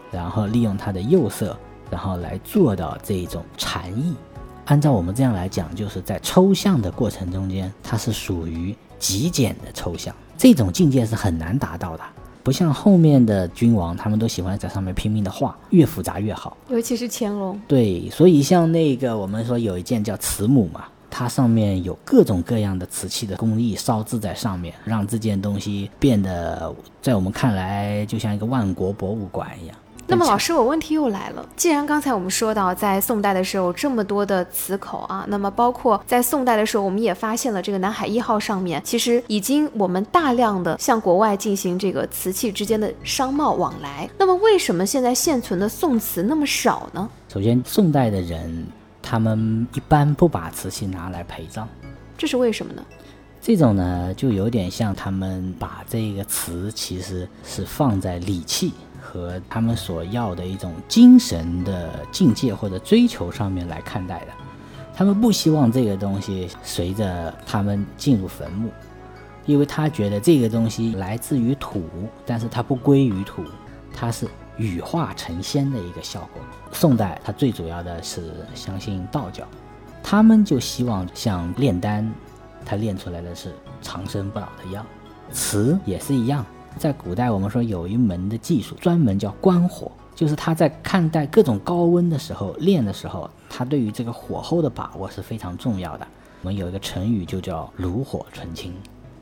[0.10, 1.58] 然后利用它的釉色，
[1.90, 4.16] 然后来做到这种禅意。
[4.66, 12.04] 按照我们这样来讲，就是在抽象的过程中间，它是属于极简的抽象，这种境界是很难达到的。
[12.44, 16.58] 不像后面的君王，他们都喜欢在上面拼命的画，越复杂越好。
[16.70, 17.60] 尤其是乾隆。
[17.68, 29.78] 对，所以像那个我们说有一件叫慈母嘛，它上面有各种各样的瓷器的工艺烧制在上面，让这件东西变得在我们看来就像一个万国博物馆一样。
[30.06, 31.48] 那么老师，我问题又来了。
[31.56, 44.10] 既然刚才我们说到，在宋代的时候这么多的瓷口啊，那么包括在宋代的时候，我们也发现了这个南海一号上面，其实已经我们大量的向国外进行这个瓷器之间的商贸往来。
[44.18, 47.10] 那么为什么现在现存的宋瓷那么少呢？
[47.30, 48.68] 首先，宋代的人
[49.02, 51.68] 他们一般不把瓷器拿来陪葬，
[52.18, 52.84] 这是为什么呢？
[53.42, 58.74] 这种呢，就有点像他们把这个瓷其实是放在礼器。
[59.14, 64.28] 和他们所要的一种精神的境界或者追求上面来看待的，
[64.92, 68.72] 他们不希望这个东西随着他们进入坟墓，
[69.46, 71.84] 因为他觉得这个东西来自于土，
[72.26, 73.44] 但是它不归于土，
[73.94, 76.42] 它是羽化成仙的一个效果。
[76.72, 79.48] 宋代它最主要的是相信道教，
[80.02, 82.12] 他们就希望像炼丹，
[82.66, 84.84] 他炼出来的是长生不老的药，
[85.32, 86.44] 瓷也是一样。
[86.78, 96.08] 在古代，我们说有一门的技术，专门叫关火，就是他在看待各种高温的时候炼的时候，他对于这个火候的把握是非常重要的。
[96.42, 98.74] 我们有一个成语就叫炉火纯青，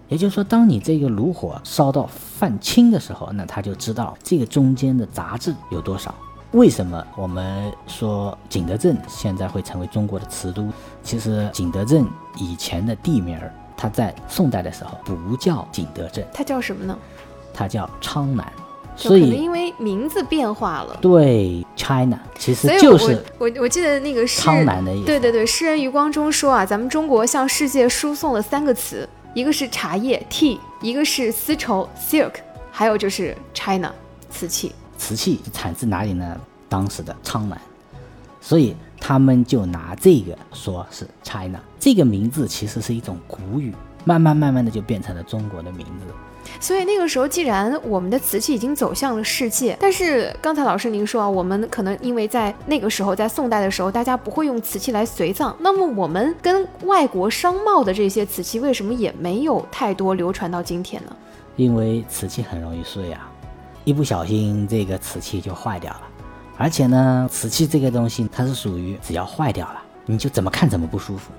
[0.09, 6.13] 也就是说，当你这个炉火烧到泛青的时候，那他就知道这个中间的杂质有多少。
[6.53, 10.67] 为什么我们说景德镇现在会成为中国的瓷都？
[11.01, 13.39] 其实景德镇以前的地名，
[13.77, 16.97] 它在宋代的时候不叫景德镇，它叫什么呢？
[17.53, 18.51] 它叫昌南。
[18.97, 20.97] 就可能因为名字变化了。
[21.01, 25.05] 对，China 其实就是我我我记得那个诗苍南的意思。
[25.05, 32.33] 对对对，诗人余光中说啊，咱们中国向世界输送了三个词，一个是茶叶 tea，一个是丝绸 silk，
[32.69, 33.91] 还有就是 China
[34.29, 34.73] 瓷器。
[34.97, 36.39] 瓷器产自哪里呢？
[36.69, 37.59] 当时的苍南，
[38.39, 43.73] 所以他们就拿这个说是 China 这个名字，其实是一种古语，
[44.03, 46.13] 慢慢慢慢的就变成了中国的名字。
[46.59, 61.15] 所以那个时候，既然我们的瓷器已经走向了世界，但是刚才老师您说啊，我们可能因为在那个时候，在宋代的时候，大家不会用瓷器来随葬，那么我们跟外国商贸的这些瓷器，为什么也没有太多流传到今天呢？
[61.55, 63.29] 因为瓷器很容易碎啊，
[63.83, 66.01] 一不小心这个瓷器就坏掉了。
[66.57, 71.31] 而且呢，瓷器这个东西，它是属于只要坏掉了，你就怎么看怎么不舒服。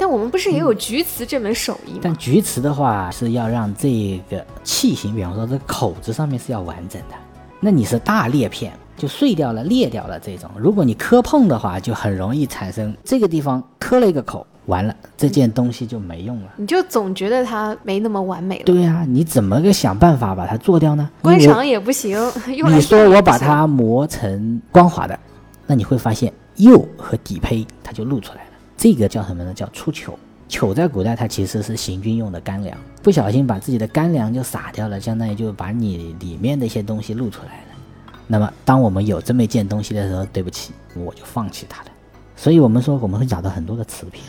[0.00, 1.98] 但我们不是也有菊瓷这门手艺吗？
[2.00, 7.14] 但菊瓷的话是要让这个器型，比方说这口子上面是要完整的。
[7.60, 10.50] 那你是大裂片，就碎掉了、裂掉了这种。
[10.56, 16.54] 如果你磕碰的话，就很容易产生这个地方磕了一个口，完了这件东西就没用了。
[16.56, 18.64] 你就总觉得它没那么完美了。
[18.64, 21.10] 对呀，你怎么个想办法把它做掉呢？
[21.20, 22.18] 观赏也不行。
[22.48, 25.18] 你说我把它磨成光滑的，
[25.66, 28.49] 那你会发现釉和底胚它就露出来了。
[28.80, 29.52] 这个叫什么呢？
[29.52, 30.18] 叫出糗。
[30.48, 38.14] 糗在古代它其实是行军用的干粮，不小心把自己的干粮就撒掉了，相当于就把你里面的一些东西露出来了。
[38.26, 41.90] 那么当我们有这么一件东西的时候，对不起，我就放弃它了。
[42.34, 44.24] 所以我们说我们会找到很多的瓷片，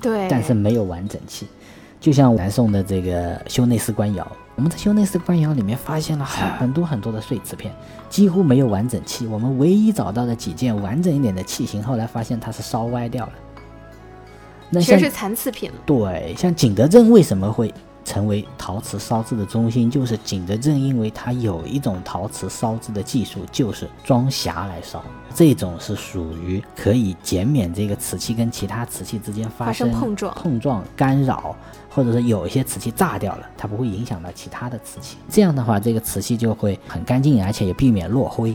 [0.00, 1.46] 对，但是没有完整器。
[2.00, 7.70] 就像南宋的这个修内司官窑，我们在修内司官窑里面发现了很多很多的碎瓷片，
[8.08, 9.26] 几乎没有完整器。
[9.26, 13.32] 我们唯一找到的几件完整一点的器型，后来发现它是烧歪掉了。
[14.72, 15.70] 那全是残次品。
[15.84, 17.72] 对，像景德镇为什么会
[18.04, 19.90] 成为陶瓷烧制的中心？
[19.90, 25.04] 就是景德镇，因为它有一种陶瓷烧制的技术，就是装匣来烧。
[25.34, 31.54] 这种是属于可以减免这个瓷器跟其他瓷器之间发生碰撞、碰撞干扰，
[31.88, 35.16] 或者是有一些瓷器炸掉了，它不会影响到其他的瓷器。
[35.28, 38.54] 这样的话，这个瓷器就会很干净，而且也避免落灰。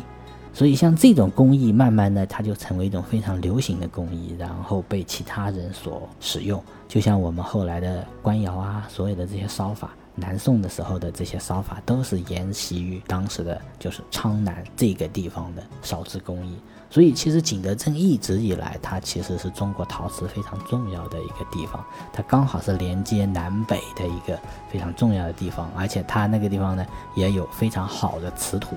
[0.58, 6.60] 所以像这种工艺，慢慢的它就成为一种非常流行的工艺，然后被其他人所使用。
[6.88, 16.58] 就像我们后来的官窑啊，所有的这些烧法，南宋的时候的这些烧法，都是沿袭于当时的就是昌南这个地方的烧制工艺。
[16.90, 24.36] 所以其实景德镇一直以来，它其实是中国陶瓷非常重要的一个地方，它刚好是连接南北的一个
[24.72, 26.84] 非常重要的地方，而且它那个地方呢，
[27.16, 28.76] 也有非常好的瓷土。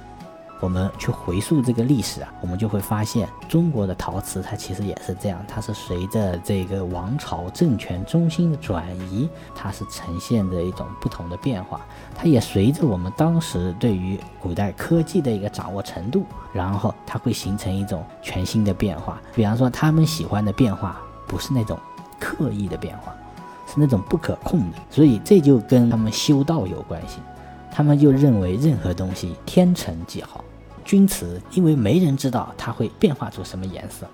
[0.60, 11.80] 我们去回溯这个历史啊，我们就会发现，中国的陶瓷它其实也是这样，它是随着这个王朝政权中心的转移，它是呈现着一种不同的变化。
[12.14, 19.18] 它也随着我们当时对于古代科技的一个掌握程度，然后它会形成一种全新的变化。
[19.34, 21.78] 比方说，他们喜欢的变化不是那种
[22.18, 23.14] 刻意的变化，
[23.66, 24.76] 是那种不可控的。
[24.90, 27.18] 所以这就跟他们修道有关系，
[27.72, 30.44] 他们就认为任何东西天成即好。
[30.90, 34.08] 钧瓷，因为没人知道它会变化出什么颜色，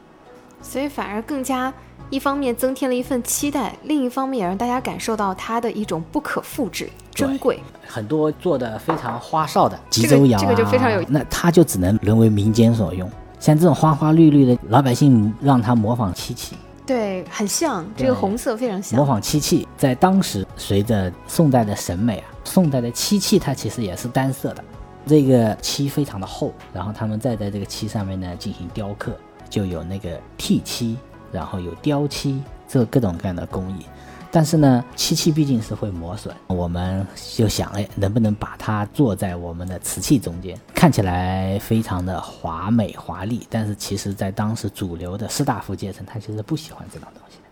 [0.60, 1.72] 所以反而更加
[2.10, 7.58] 一方面增添了一份期待，另一方面也让大家感受到它的一种不可复制、珍贵。
[7.86, 13.10] 很多做的非常花哨的吉州窑，这个就非常有，那它就只能沦为民间所用。
[13.40, 18.98] 像这种花花绿绿的，老百姓让它模仿漆器，对，很像这个红色非常像。
[18.98, 24.62] 模仿漆器，在当时随着宋代的审美啊，宋代的漆器它其实也是单色的。
[25.06, 29.16] 这个漆非常的厚，然后他们再在这个漆上面呢进行雕刻，
[29.48, 30.96] 就有那个剔漆，
[31.30, 33.86] 然后有雕漆，这各种各样的工艺。
[34.28, 43.46] 但是呢，漆器毕竟是会磨损，我们就想，哎，能不能把它做在我们的瓷器中间，看起来非常的华美华丽。
[43.48, 47.44] 但是其实，在当时主流的士大夫阶层，他其实不喜欢这种东西的，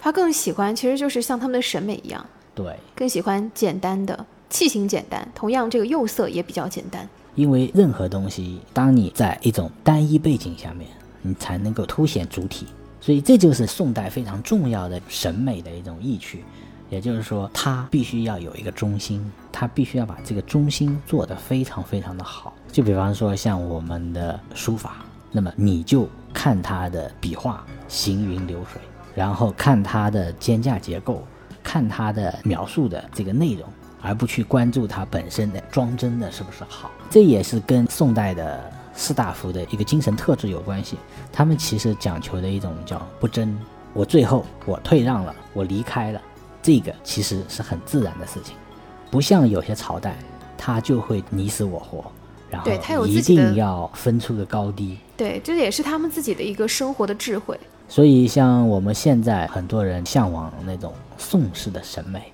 [0.00, 2.24] 他更喜欢，其实就是像他们的审美一样，
[2.54, 4.26] 对，更喜欢简单的。
[4.50, 7.08] 器型简单，同样这个釉色也比较简单。
[7.34, 10.88] 因为任何东西，当你在一种单一背景下面，
[11.22, 12.66] 你才能够凸显主体。
[13.00, 16.44] 所以这就是宋代非常重要的审美的一种意趣。
[16.90, 22.54] 也就是说，它必须要有一个中心，它必须要把这个中心做得非常非常的好。
[22.72, 28.80] 就比方说像我们的书法，那么你就看它的笔画行云流水，
[29.14, 31.22] 然后看它的间架结构。
[31.60, 33.62] 看它的描述的这个内容，
[34.00, 36.90] 而不去关注它本身的装帧的是不是好。
[37.10, 40.96] 这也是跟宋代的士大夫的一个精神特质有关系。
[41.32, 43.58] 他们其实讲求的一种叫不争。
[43.94, 46.20] 我最后我退让了，我离开了，
[46.62, 48.54] 这个其实是很自然的事情，
[49.10, 50.16] 不像有些朝代，
[50.56, 52.04] 他就会你死我活，
[52.50, 54.98] 然后一定要分出个高低。
[55.16, 57.58] 对，这也是他们自己的一个生活的智慧。
[57.88, 62.30] 所以，像我们现在很多人向往那种宋式的审美，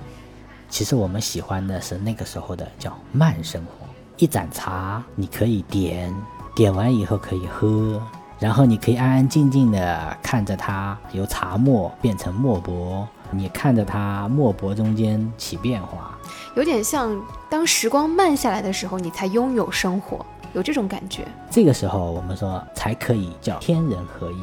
[0.75, 3.87] 其实我们喜欢的是那个时候的叫慢生活。
[4.17, 6.13] 一盏茶你可以点，
[6.53, 8.03] 点完以后可以喝，
[8.41, 16.19] 然后你可以安安静静的看着它由茶沫变成墨帛，你看着它墨帛中间起变化。
[16.57, 17.17] 有点像
[17.49, 21.25] 当时光慢下来的时候，你才拥有生活，有这种感觉。
[21.53, 24.43] 这个时候，我们说才可以叫天人合一。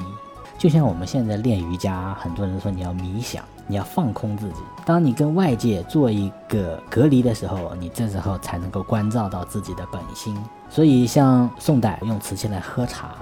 [0.57, 4.55] 就像我们现在练瑜伽，很多人说你要冥想，你要放空自己。
[4.85, 10.37] 当你跟外界做一个隔离的时候，你这时候才能够关照到自己的本心。
[10.69, 13.15] 所以，像宋代用瓷器来喝茶，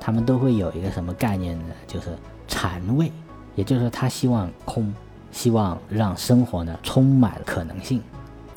[0.00, 1.74] 他们都会有一个什么概念呢？
[1.86, 2.16] 就是
[2.48, 3.12] 禅味，
[3.54, 4.90] 也就是说他希望空，
[5.30, 8.02] 希望让生活呢充满可能性。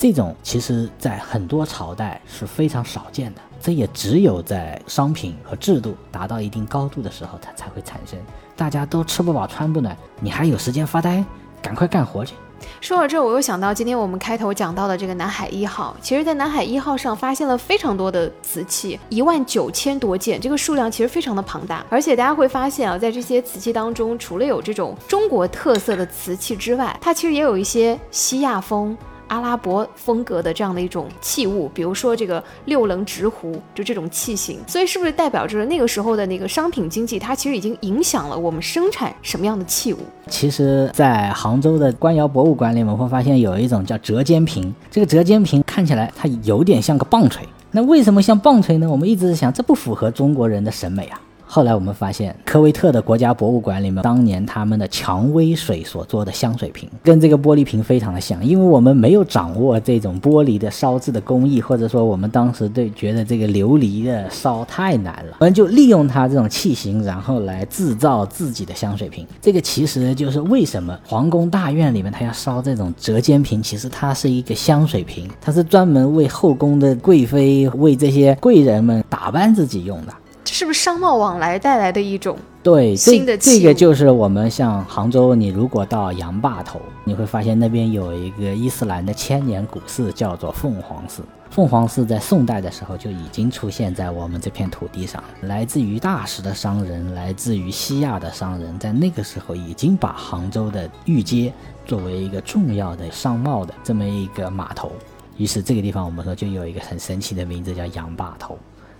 [0.03, 8.19] 这种其实在很多朝代是非常少见的，这也只有在商品和制度达到一定高度的时候，它才会产生。
[8.53, 11.23] 大家都吃不饱穿不暖，你还有时间发呆？
[11.61, 12.33] 赶快干活去！
[12.81, 15.95] 说到这儿，我又想到今天我们开头讲到的这个南海一号。
[16.01, 21.81] 其实，在南海一号上发现了非常多的瓷器，一万九千多件，这个数量其实非常的庞大。
[21.89, 28.97] 而且大家会发现啊，在这些瓷器当中，除了有这种中国特色的瓷器之外，它其实也有一些西亚风。
[29.33, 39.97] 阿拉伯风格的这样的一种器物，比如说这个六棱直壶，就这种器型，所以是不是代表着那个时候的那个商品经济，它其实已经影响了我们生产什么样的器物？
[40.27, 44.71] 其实，在杭州的官窑博物馆里，我们会发现有一种叫折尖瓶。
[44.91, 48.87] 这个折尖瓶看起来它有点像个棒槌，那为什么像棒槌呢？
[48.87, 51.19] 我们一直在想，这不符合中国人的审美啊。
[51.55, 58.43] 后来我们发现，科威特的国家博物馆里面，当年他们的蔷薇水所做的香水瓶，跟这个玻璃瓶非常的像。
[58.43, 69.23] 因为我们没有掌握这种玻璃的烧制的工艺，或者说我们当时对觉得这个琉璃的烧太难了，我们就利用它这种器型，然后来制造自己的香水瓶。
[69.39, 80.13] 这个其实就是为什么皇宫大院里面它要烧这种折尖瓶，其实它是一个香水瓶，它是专门为后宫的贵妃、为这些贵人们打扮自己用的。
[80.53, 82.37] 这是不是商贸往来带来的一种？
[82.61, 91.23] 对，新的这这个就是我们像杭州，你如果到杨坝头，你会发现那边有一个伊斯兰的千年古寺，叫做凤凰寺。
[91.49, 101.51] 凤凰寺在宋代的时候就已经出现在我们这片土地上，来自于大食的商人，来自于西亚的商人，在那个时候已经把杭州的御街
[101.83, 104.91] 作为一个重要的商贸的这么一个码头。
[105.35, 108.55] 于是这个地方我们说就有一个很神奇的名字叫杨坝头。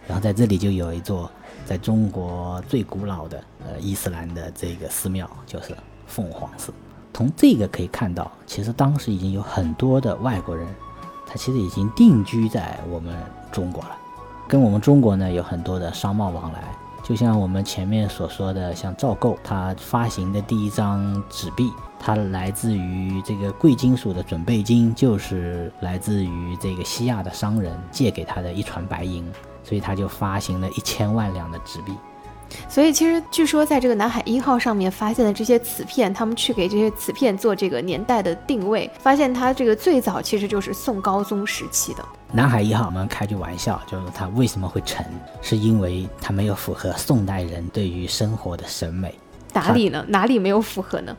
[0.06, 1.32] 然后在这里就有一座
[1.66, 5.76] 在中国最古老的呃伊斯兰的这个寺庙，就是
[6.08, 6.74] 凤凰寺。
[7.14, 10.68] 从这个可以看到，其实当时已经有很多的外国人，
[11.28, 13.16] 他其实已经定居在我们
[13.52, 13.98] 中国了，
[14.48, 16.64] 跟我们中国呢有很多的商贸往来。
[17.04, 29.30] 就像我们前面所说的，像赵构他发行的第一张纸币，它来自于这个贵金属的准备金，就是来自于这个西亚的商人借给他的一船白银。
[29.64, 31.94] 所以他就发行了一千万两的纸币。
[32.70, 42.06] 所以其实据说在这个南海一号上面发现的这些瓷片，他们去给这些瓷片做这个年代的定位，发现它这个最早其实就是宋高宗时期的。
[42.32, 45.04] 南海一号，我们开句玩笑，就是它为什么会沉，
[45.42, 49.16] 是因为它没有符合宋代人对于生活的审美。
[49.52, 50.06] 哪里呢？
[50.08, 51.16] 哪里没有符合呢？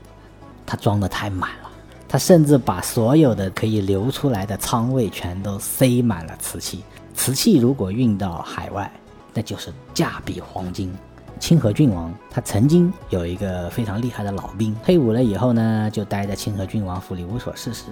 [0.65, 1.71] 它装的太满了，
[2.09, 6.85] 它甚至把所有的可以流出来的仓位全都塞满了瓷器。
[7.15, 8.91] 瓷器如果运到海外，
[9.33, 10.93] 那就是价比黄金。
[11.41, 17.85] 清河郡王他曾经有一个非常厉害的老兵，退伍了以后呢，就待在清河郡王府里无所事事。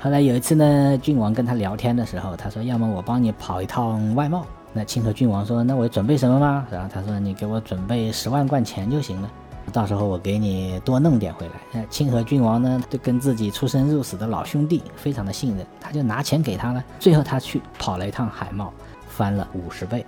[0.00, 9.30] 后来有一次呢，郡王跟他聊天的时候，他说：“要么我帮你跑一趟外贸。”那清河郡王说：“那我准备什么吗？”然后他说：“你给我准备十万贯钱就行了。”
[9.74, 11.54] 到时候我给你多弄点回来。
[11.72, 16.84] 那清河郡王呢，就跟自己出生入死的老兄弟非常的信任，他就拿钱给他了。
[17.00, 18.72] 最后他去跑了一趟海贸，
[19.08, 20.06] 翻了五十倍，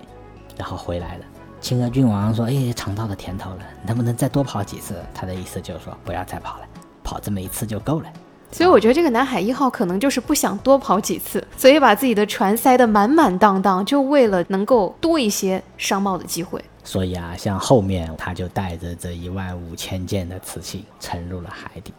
[0.55, 1.25] 然后回来了。
[1.59, 6.65] 清河郡王说：“哎，尝到了甜头了，能不能再多跑几次？”他的意思就是说，不要再跑了，
[7.03, 8.05] 跑这么一次就够了。
[8.53, 16.63] 所以我觉得这个南海一号可能就是不想多跑几次，所以把自己的船塞得满满当当，就为了能够多一些商贸的机会。
[16.87, 21.93] 所以啊，像后面他就带着这一万五千件的瓷器沉入了海底。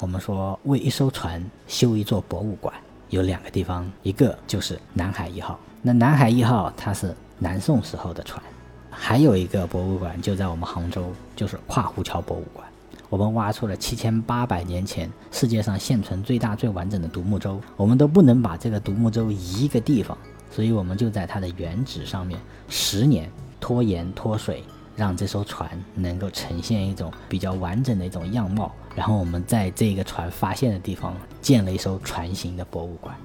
[0.00, 2.74] 我们说为一艘船修一座博物馆，
[3.10, 5.60] 有两个地方，一个就是南海一号。
[5.82, 8.42] 那南海一号它是南宋时候的船，
[8.88, 12.66] 还有一个博物馆就在我们杭州，就是跨湖桥博物馆。
[13.10, 20.16] 我们挖出了七千八百年前世界上现存最大最完整的独木舟，我们都不能把这个独木舟移一个地方，
[20.50, 23.30] 所以我们就在它的原址上面十年
[23.64, 24.62] 拖盐脱水，
[24.94, 28.70] 让这艘船能够呈现一种比较完整的一种样貌。
[28.94, 33.16] 然后我们在这个船发现的地方建了一艘船型的博物馆。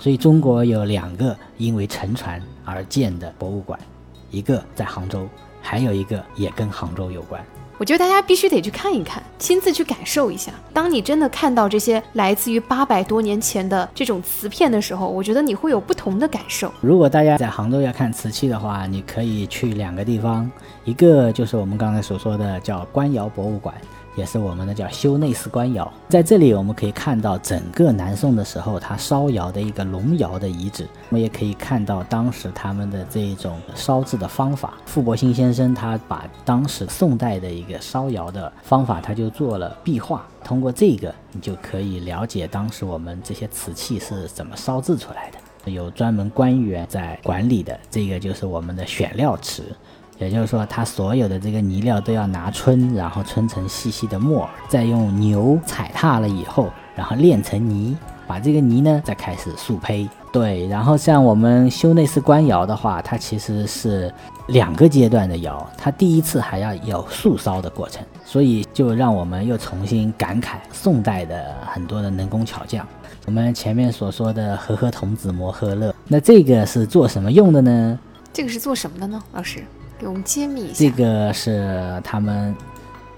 [0.00, 3.78] 所以中国有两个因为沉船而建的博物馆，
[4.32, 5.28] 一个在杭州，
[5.62, 7.40] 还有一个也跟杭州有关。
[7.78, 10.50] 我觉得大家必须得去看一看，亲自去感受一下。
[10.72, 16.72] 当你真的看到这些来自于八百多年前的这种瓷片的时候，我觉得你会有不同的感受。
[16.80, 20.50] 如果大家在杭州要看瓷器的话，你可以去两个地方，
[20.84, 23.74] 一个就是我们刚才所说的叫官窑博物馆。
[24.16, 34.74] 也是我们的叫修内寺官窑，在这里我们可以看到整个南宋的时候它烧窑的一个龙窑的遗址，我们也可以看到当时他们的这一种烧制的方法。
[34.86, 45.38] 傅伯兴先生他把当时宋代的一个烧窑的方法，他就做了壁画，通过这个你就可以了解当时我们这些瓷器是怎么烧制出来的。
[45.70, 49.64] 有专门官员在管理的，这个就是我们的选料池。
[50.18, 57.96] 也就是说，它所有的这个泥料都要拿春，然后春成细细的沫，再用牛踩踏了以后，然后炼成泥，
[58.26, 60.08] 把这个泥呢再开始塑胚。
[60.32, 64.12] 对，然后像我们修内饰官窑的话，它其实是
[64.48, 72.86] 两个阶段的窑，它第一次还要有速烧的过程，所以就让我们又重新感慨宋代的很多的能工巧匠。
[73.26, 77.98] 我们前面所说的和合童子摩诃勒，那这个是做什么用的呢？
[78.32, 79.64] 这个是做什么的呢，老师？
[79.98, 82.54] 给我们揭秘一下，这个是他们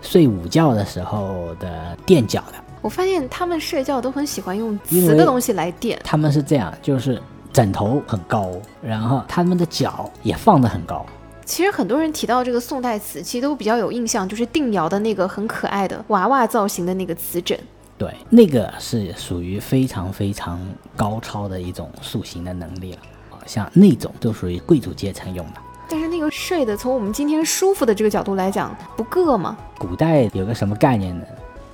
[0.00, 2.54] 睡午觉的时候的垫脚的。
[2.80, 6.00] 我发现他们睡觉都很喜欢用瓷的东西来垫。
[6.04, 7.20] 他们是这样，就是
[7.52, 11.04] 枕头很高，然后他们的脚也放得很高。
[11.44, 17.58] 其实很多人提到这个宋代瓷器，都比较有印象，就是定窑的那个很可爱的娃娃造型的那个瓷枕。
[17.96, 20.60] 对，那个是属于非常非常
[20.94, 22.98] 高超的一种塑形的能力了。
[23.44, 25.54] 像那种都属于贵族阶层用的。
[25.90, 29.56] 但是那个睡的，从我们今天舒服的这个角度来讲，不硌吗？
[29.78, 31.24] 古代有个什么概念呢？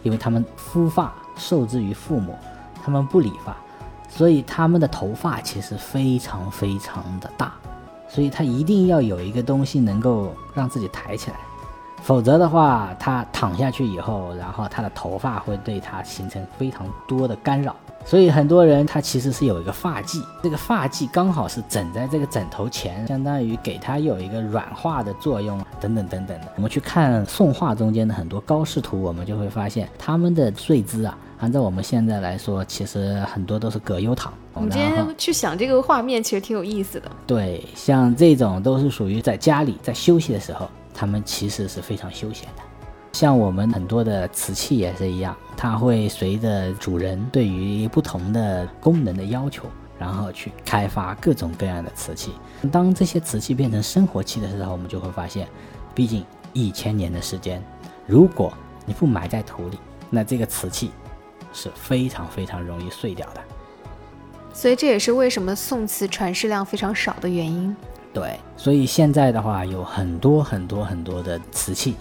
[0.05, 2.37] 因为他们肤发受制于父母，
[2.85, 3.57] 他们不理发，
[4.09, 7.55] 所以他们的头发其实非常非常的大，
[8.09, 11.37] 所以他一定要有一个东西能够让自己抬起来，
[12.05, 17.75] 否则的话，他躺下去以后，然后他的头发会对他形成非常多的干扰。
[18.05, 26.49] 所以很多人他其实是有一个发髻，这个发髻刚好是枕在这个枕头前，相当于给它有一个软化的作用，等等等等的。
[26.57, 34.31] 我们去看宋画中间的很多高视图，我们就会发现他们的睡姿啊，按照我们现在来说，其实很多都是葛优躺。
[34.53, 37.11] 我们今天去想这个画面，其实挺有意思的。
[37.27, 42.63] 对，像这种都是属于在家里在休息的时候，他们其实是非常休闲的。
[43.13, 49.65] 像我们很多的瓷器也是一样，它会随着主人对于不同的功能的要求，
[49.99, 52.33] 然后去开发各种各样的瓷器。
[52.73, 55.47] 当这些瓷器变成生活器的时候，我们就会发现，
[55.95, 57.63] 毕竟一千年的时间，
[58.07, 58.53] 如果
[58.85, 59.79] 你不埋在土里，
[60.11, 60.91] 那这个瓷器
[61.53, 63.41] 是非常非常容易碎掉的。
[64.53, 67.75] 所以这也是为什么宋瓷传世量非常少的原因。
[68.15, 71.97] 对，所以现在的话有很多很多很多的瓷器。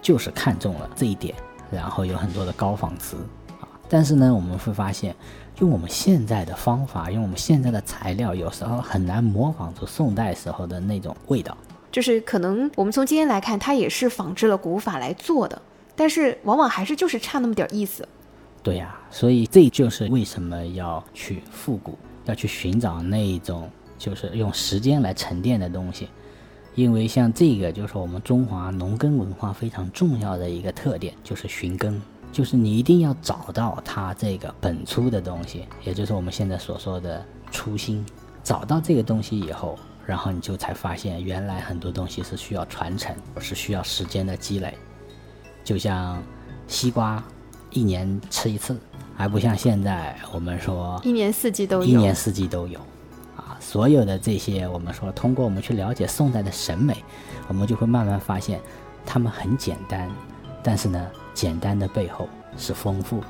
[0.00, 1.34] 就是看中了这一点，
[1.72, 3.16] 然后有很多的高仿瓷
[3.60, 5.14] 啊，但是呢，我们会发现，
[5.58, 11.54] 用我们现在的方法，用我们现在的材料，有时候很难模仿出宋代时候的那种味道。
[11.90, 15.60] 就是可能我们从今天来看，它也是仿制了古法来做的，
[15.96, 18.08] 但是往往还是就是差那么点意思。
[18.62, 26.08] 对呀，所以这就是为什么要去复古，要去寻找那一种就是用时间来沉淀的东西。
[26.74, 38.06] 因为像这个就是我们中华农耕文化非常重要的一个特点，就是寻根，就是你一定要找到它这个本初的东西，也就是我们现在所说的初心。
[38.44, 39.76] 找到这个东西以后，
[40.06, 44.72] 然后你就才发现，原来很多东西是需要传承，是需要时间的积累。
[45.64, 46.22] 就像
[46.66, 47.22] 西瓜，
[47.70, 48.78] 一年吃一次，
[49.16, 52.80] 还不像现在我们说一年四季都有，一年四季都有。
[53.60, 56.96] 所有的这些，我们说通过我们去了解宋代的审美，
[57.46, 58.60] 我们就会慢慢发现，
[59.04, 60.10] 他们很简单，
[60.62, 63.22] 但是呢，简单的背后是丰富。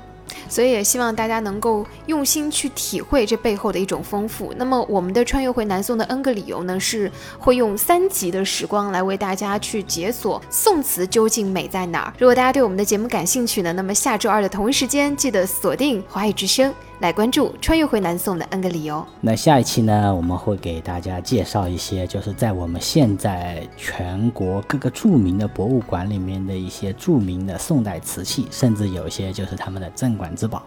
[0.46, 4.52] 所以也希望大家能够用心去体会这背后的一种丰富。
[4.56, 12.12] 那么我们的穿越回南宋的 N 个理由呢，是会用三集的时光来为大家去解锁宋词究竟美在哪儿。
[12.18, 16.72] 如果大家对我们的节目感兴趣呢，那么下周二的同一时间记得锁定华语之声。
[17.00, 19.06] 来关注穿越回南宋的 N 个理由。
[19.20, 30.62] 那下一期呢，我们会给大家介绍一些，就是在我们现在全国各个著名的博物馆里面的一些著名的宋代瓷器，甚至有一些就是他们的镇馆之宝。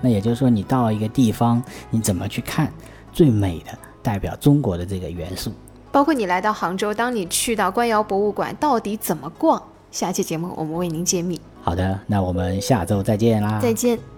[0.00, 2.72] 那也就是说，你到一个地方，你怎么去看
[3.12, 5.52] 最美的代表中国的这个元素？
[5.92, 9.62] 包括你来到杭州，当你去到官窑博物馆，到底怎么逛？
[9.92, 11.40] 下期节目我们为您揭秘。
[11.62, 13.60] 好的，那我们下周再见啦！
[13.62, 14.15] 再见。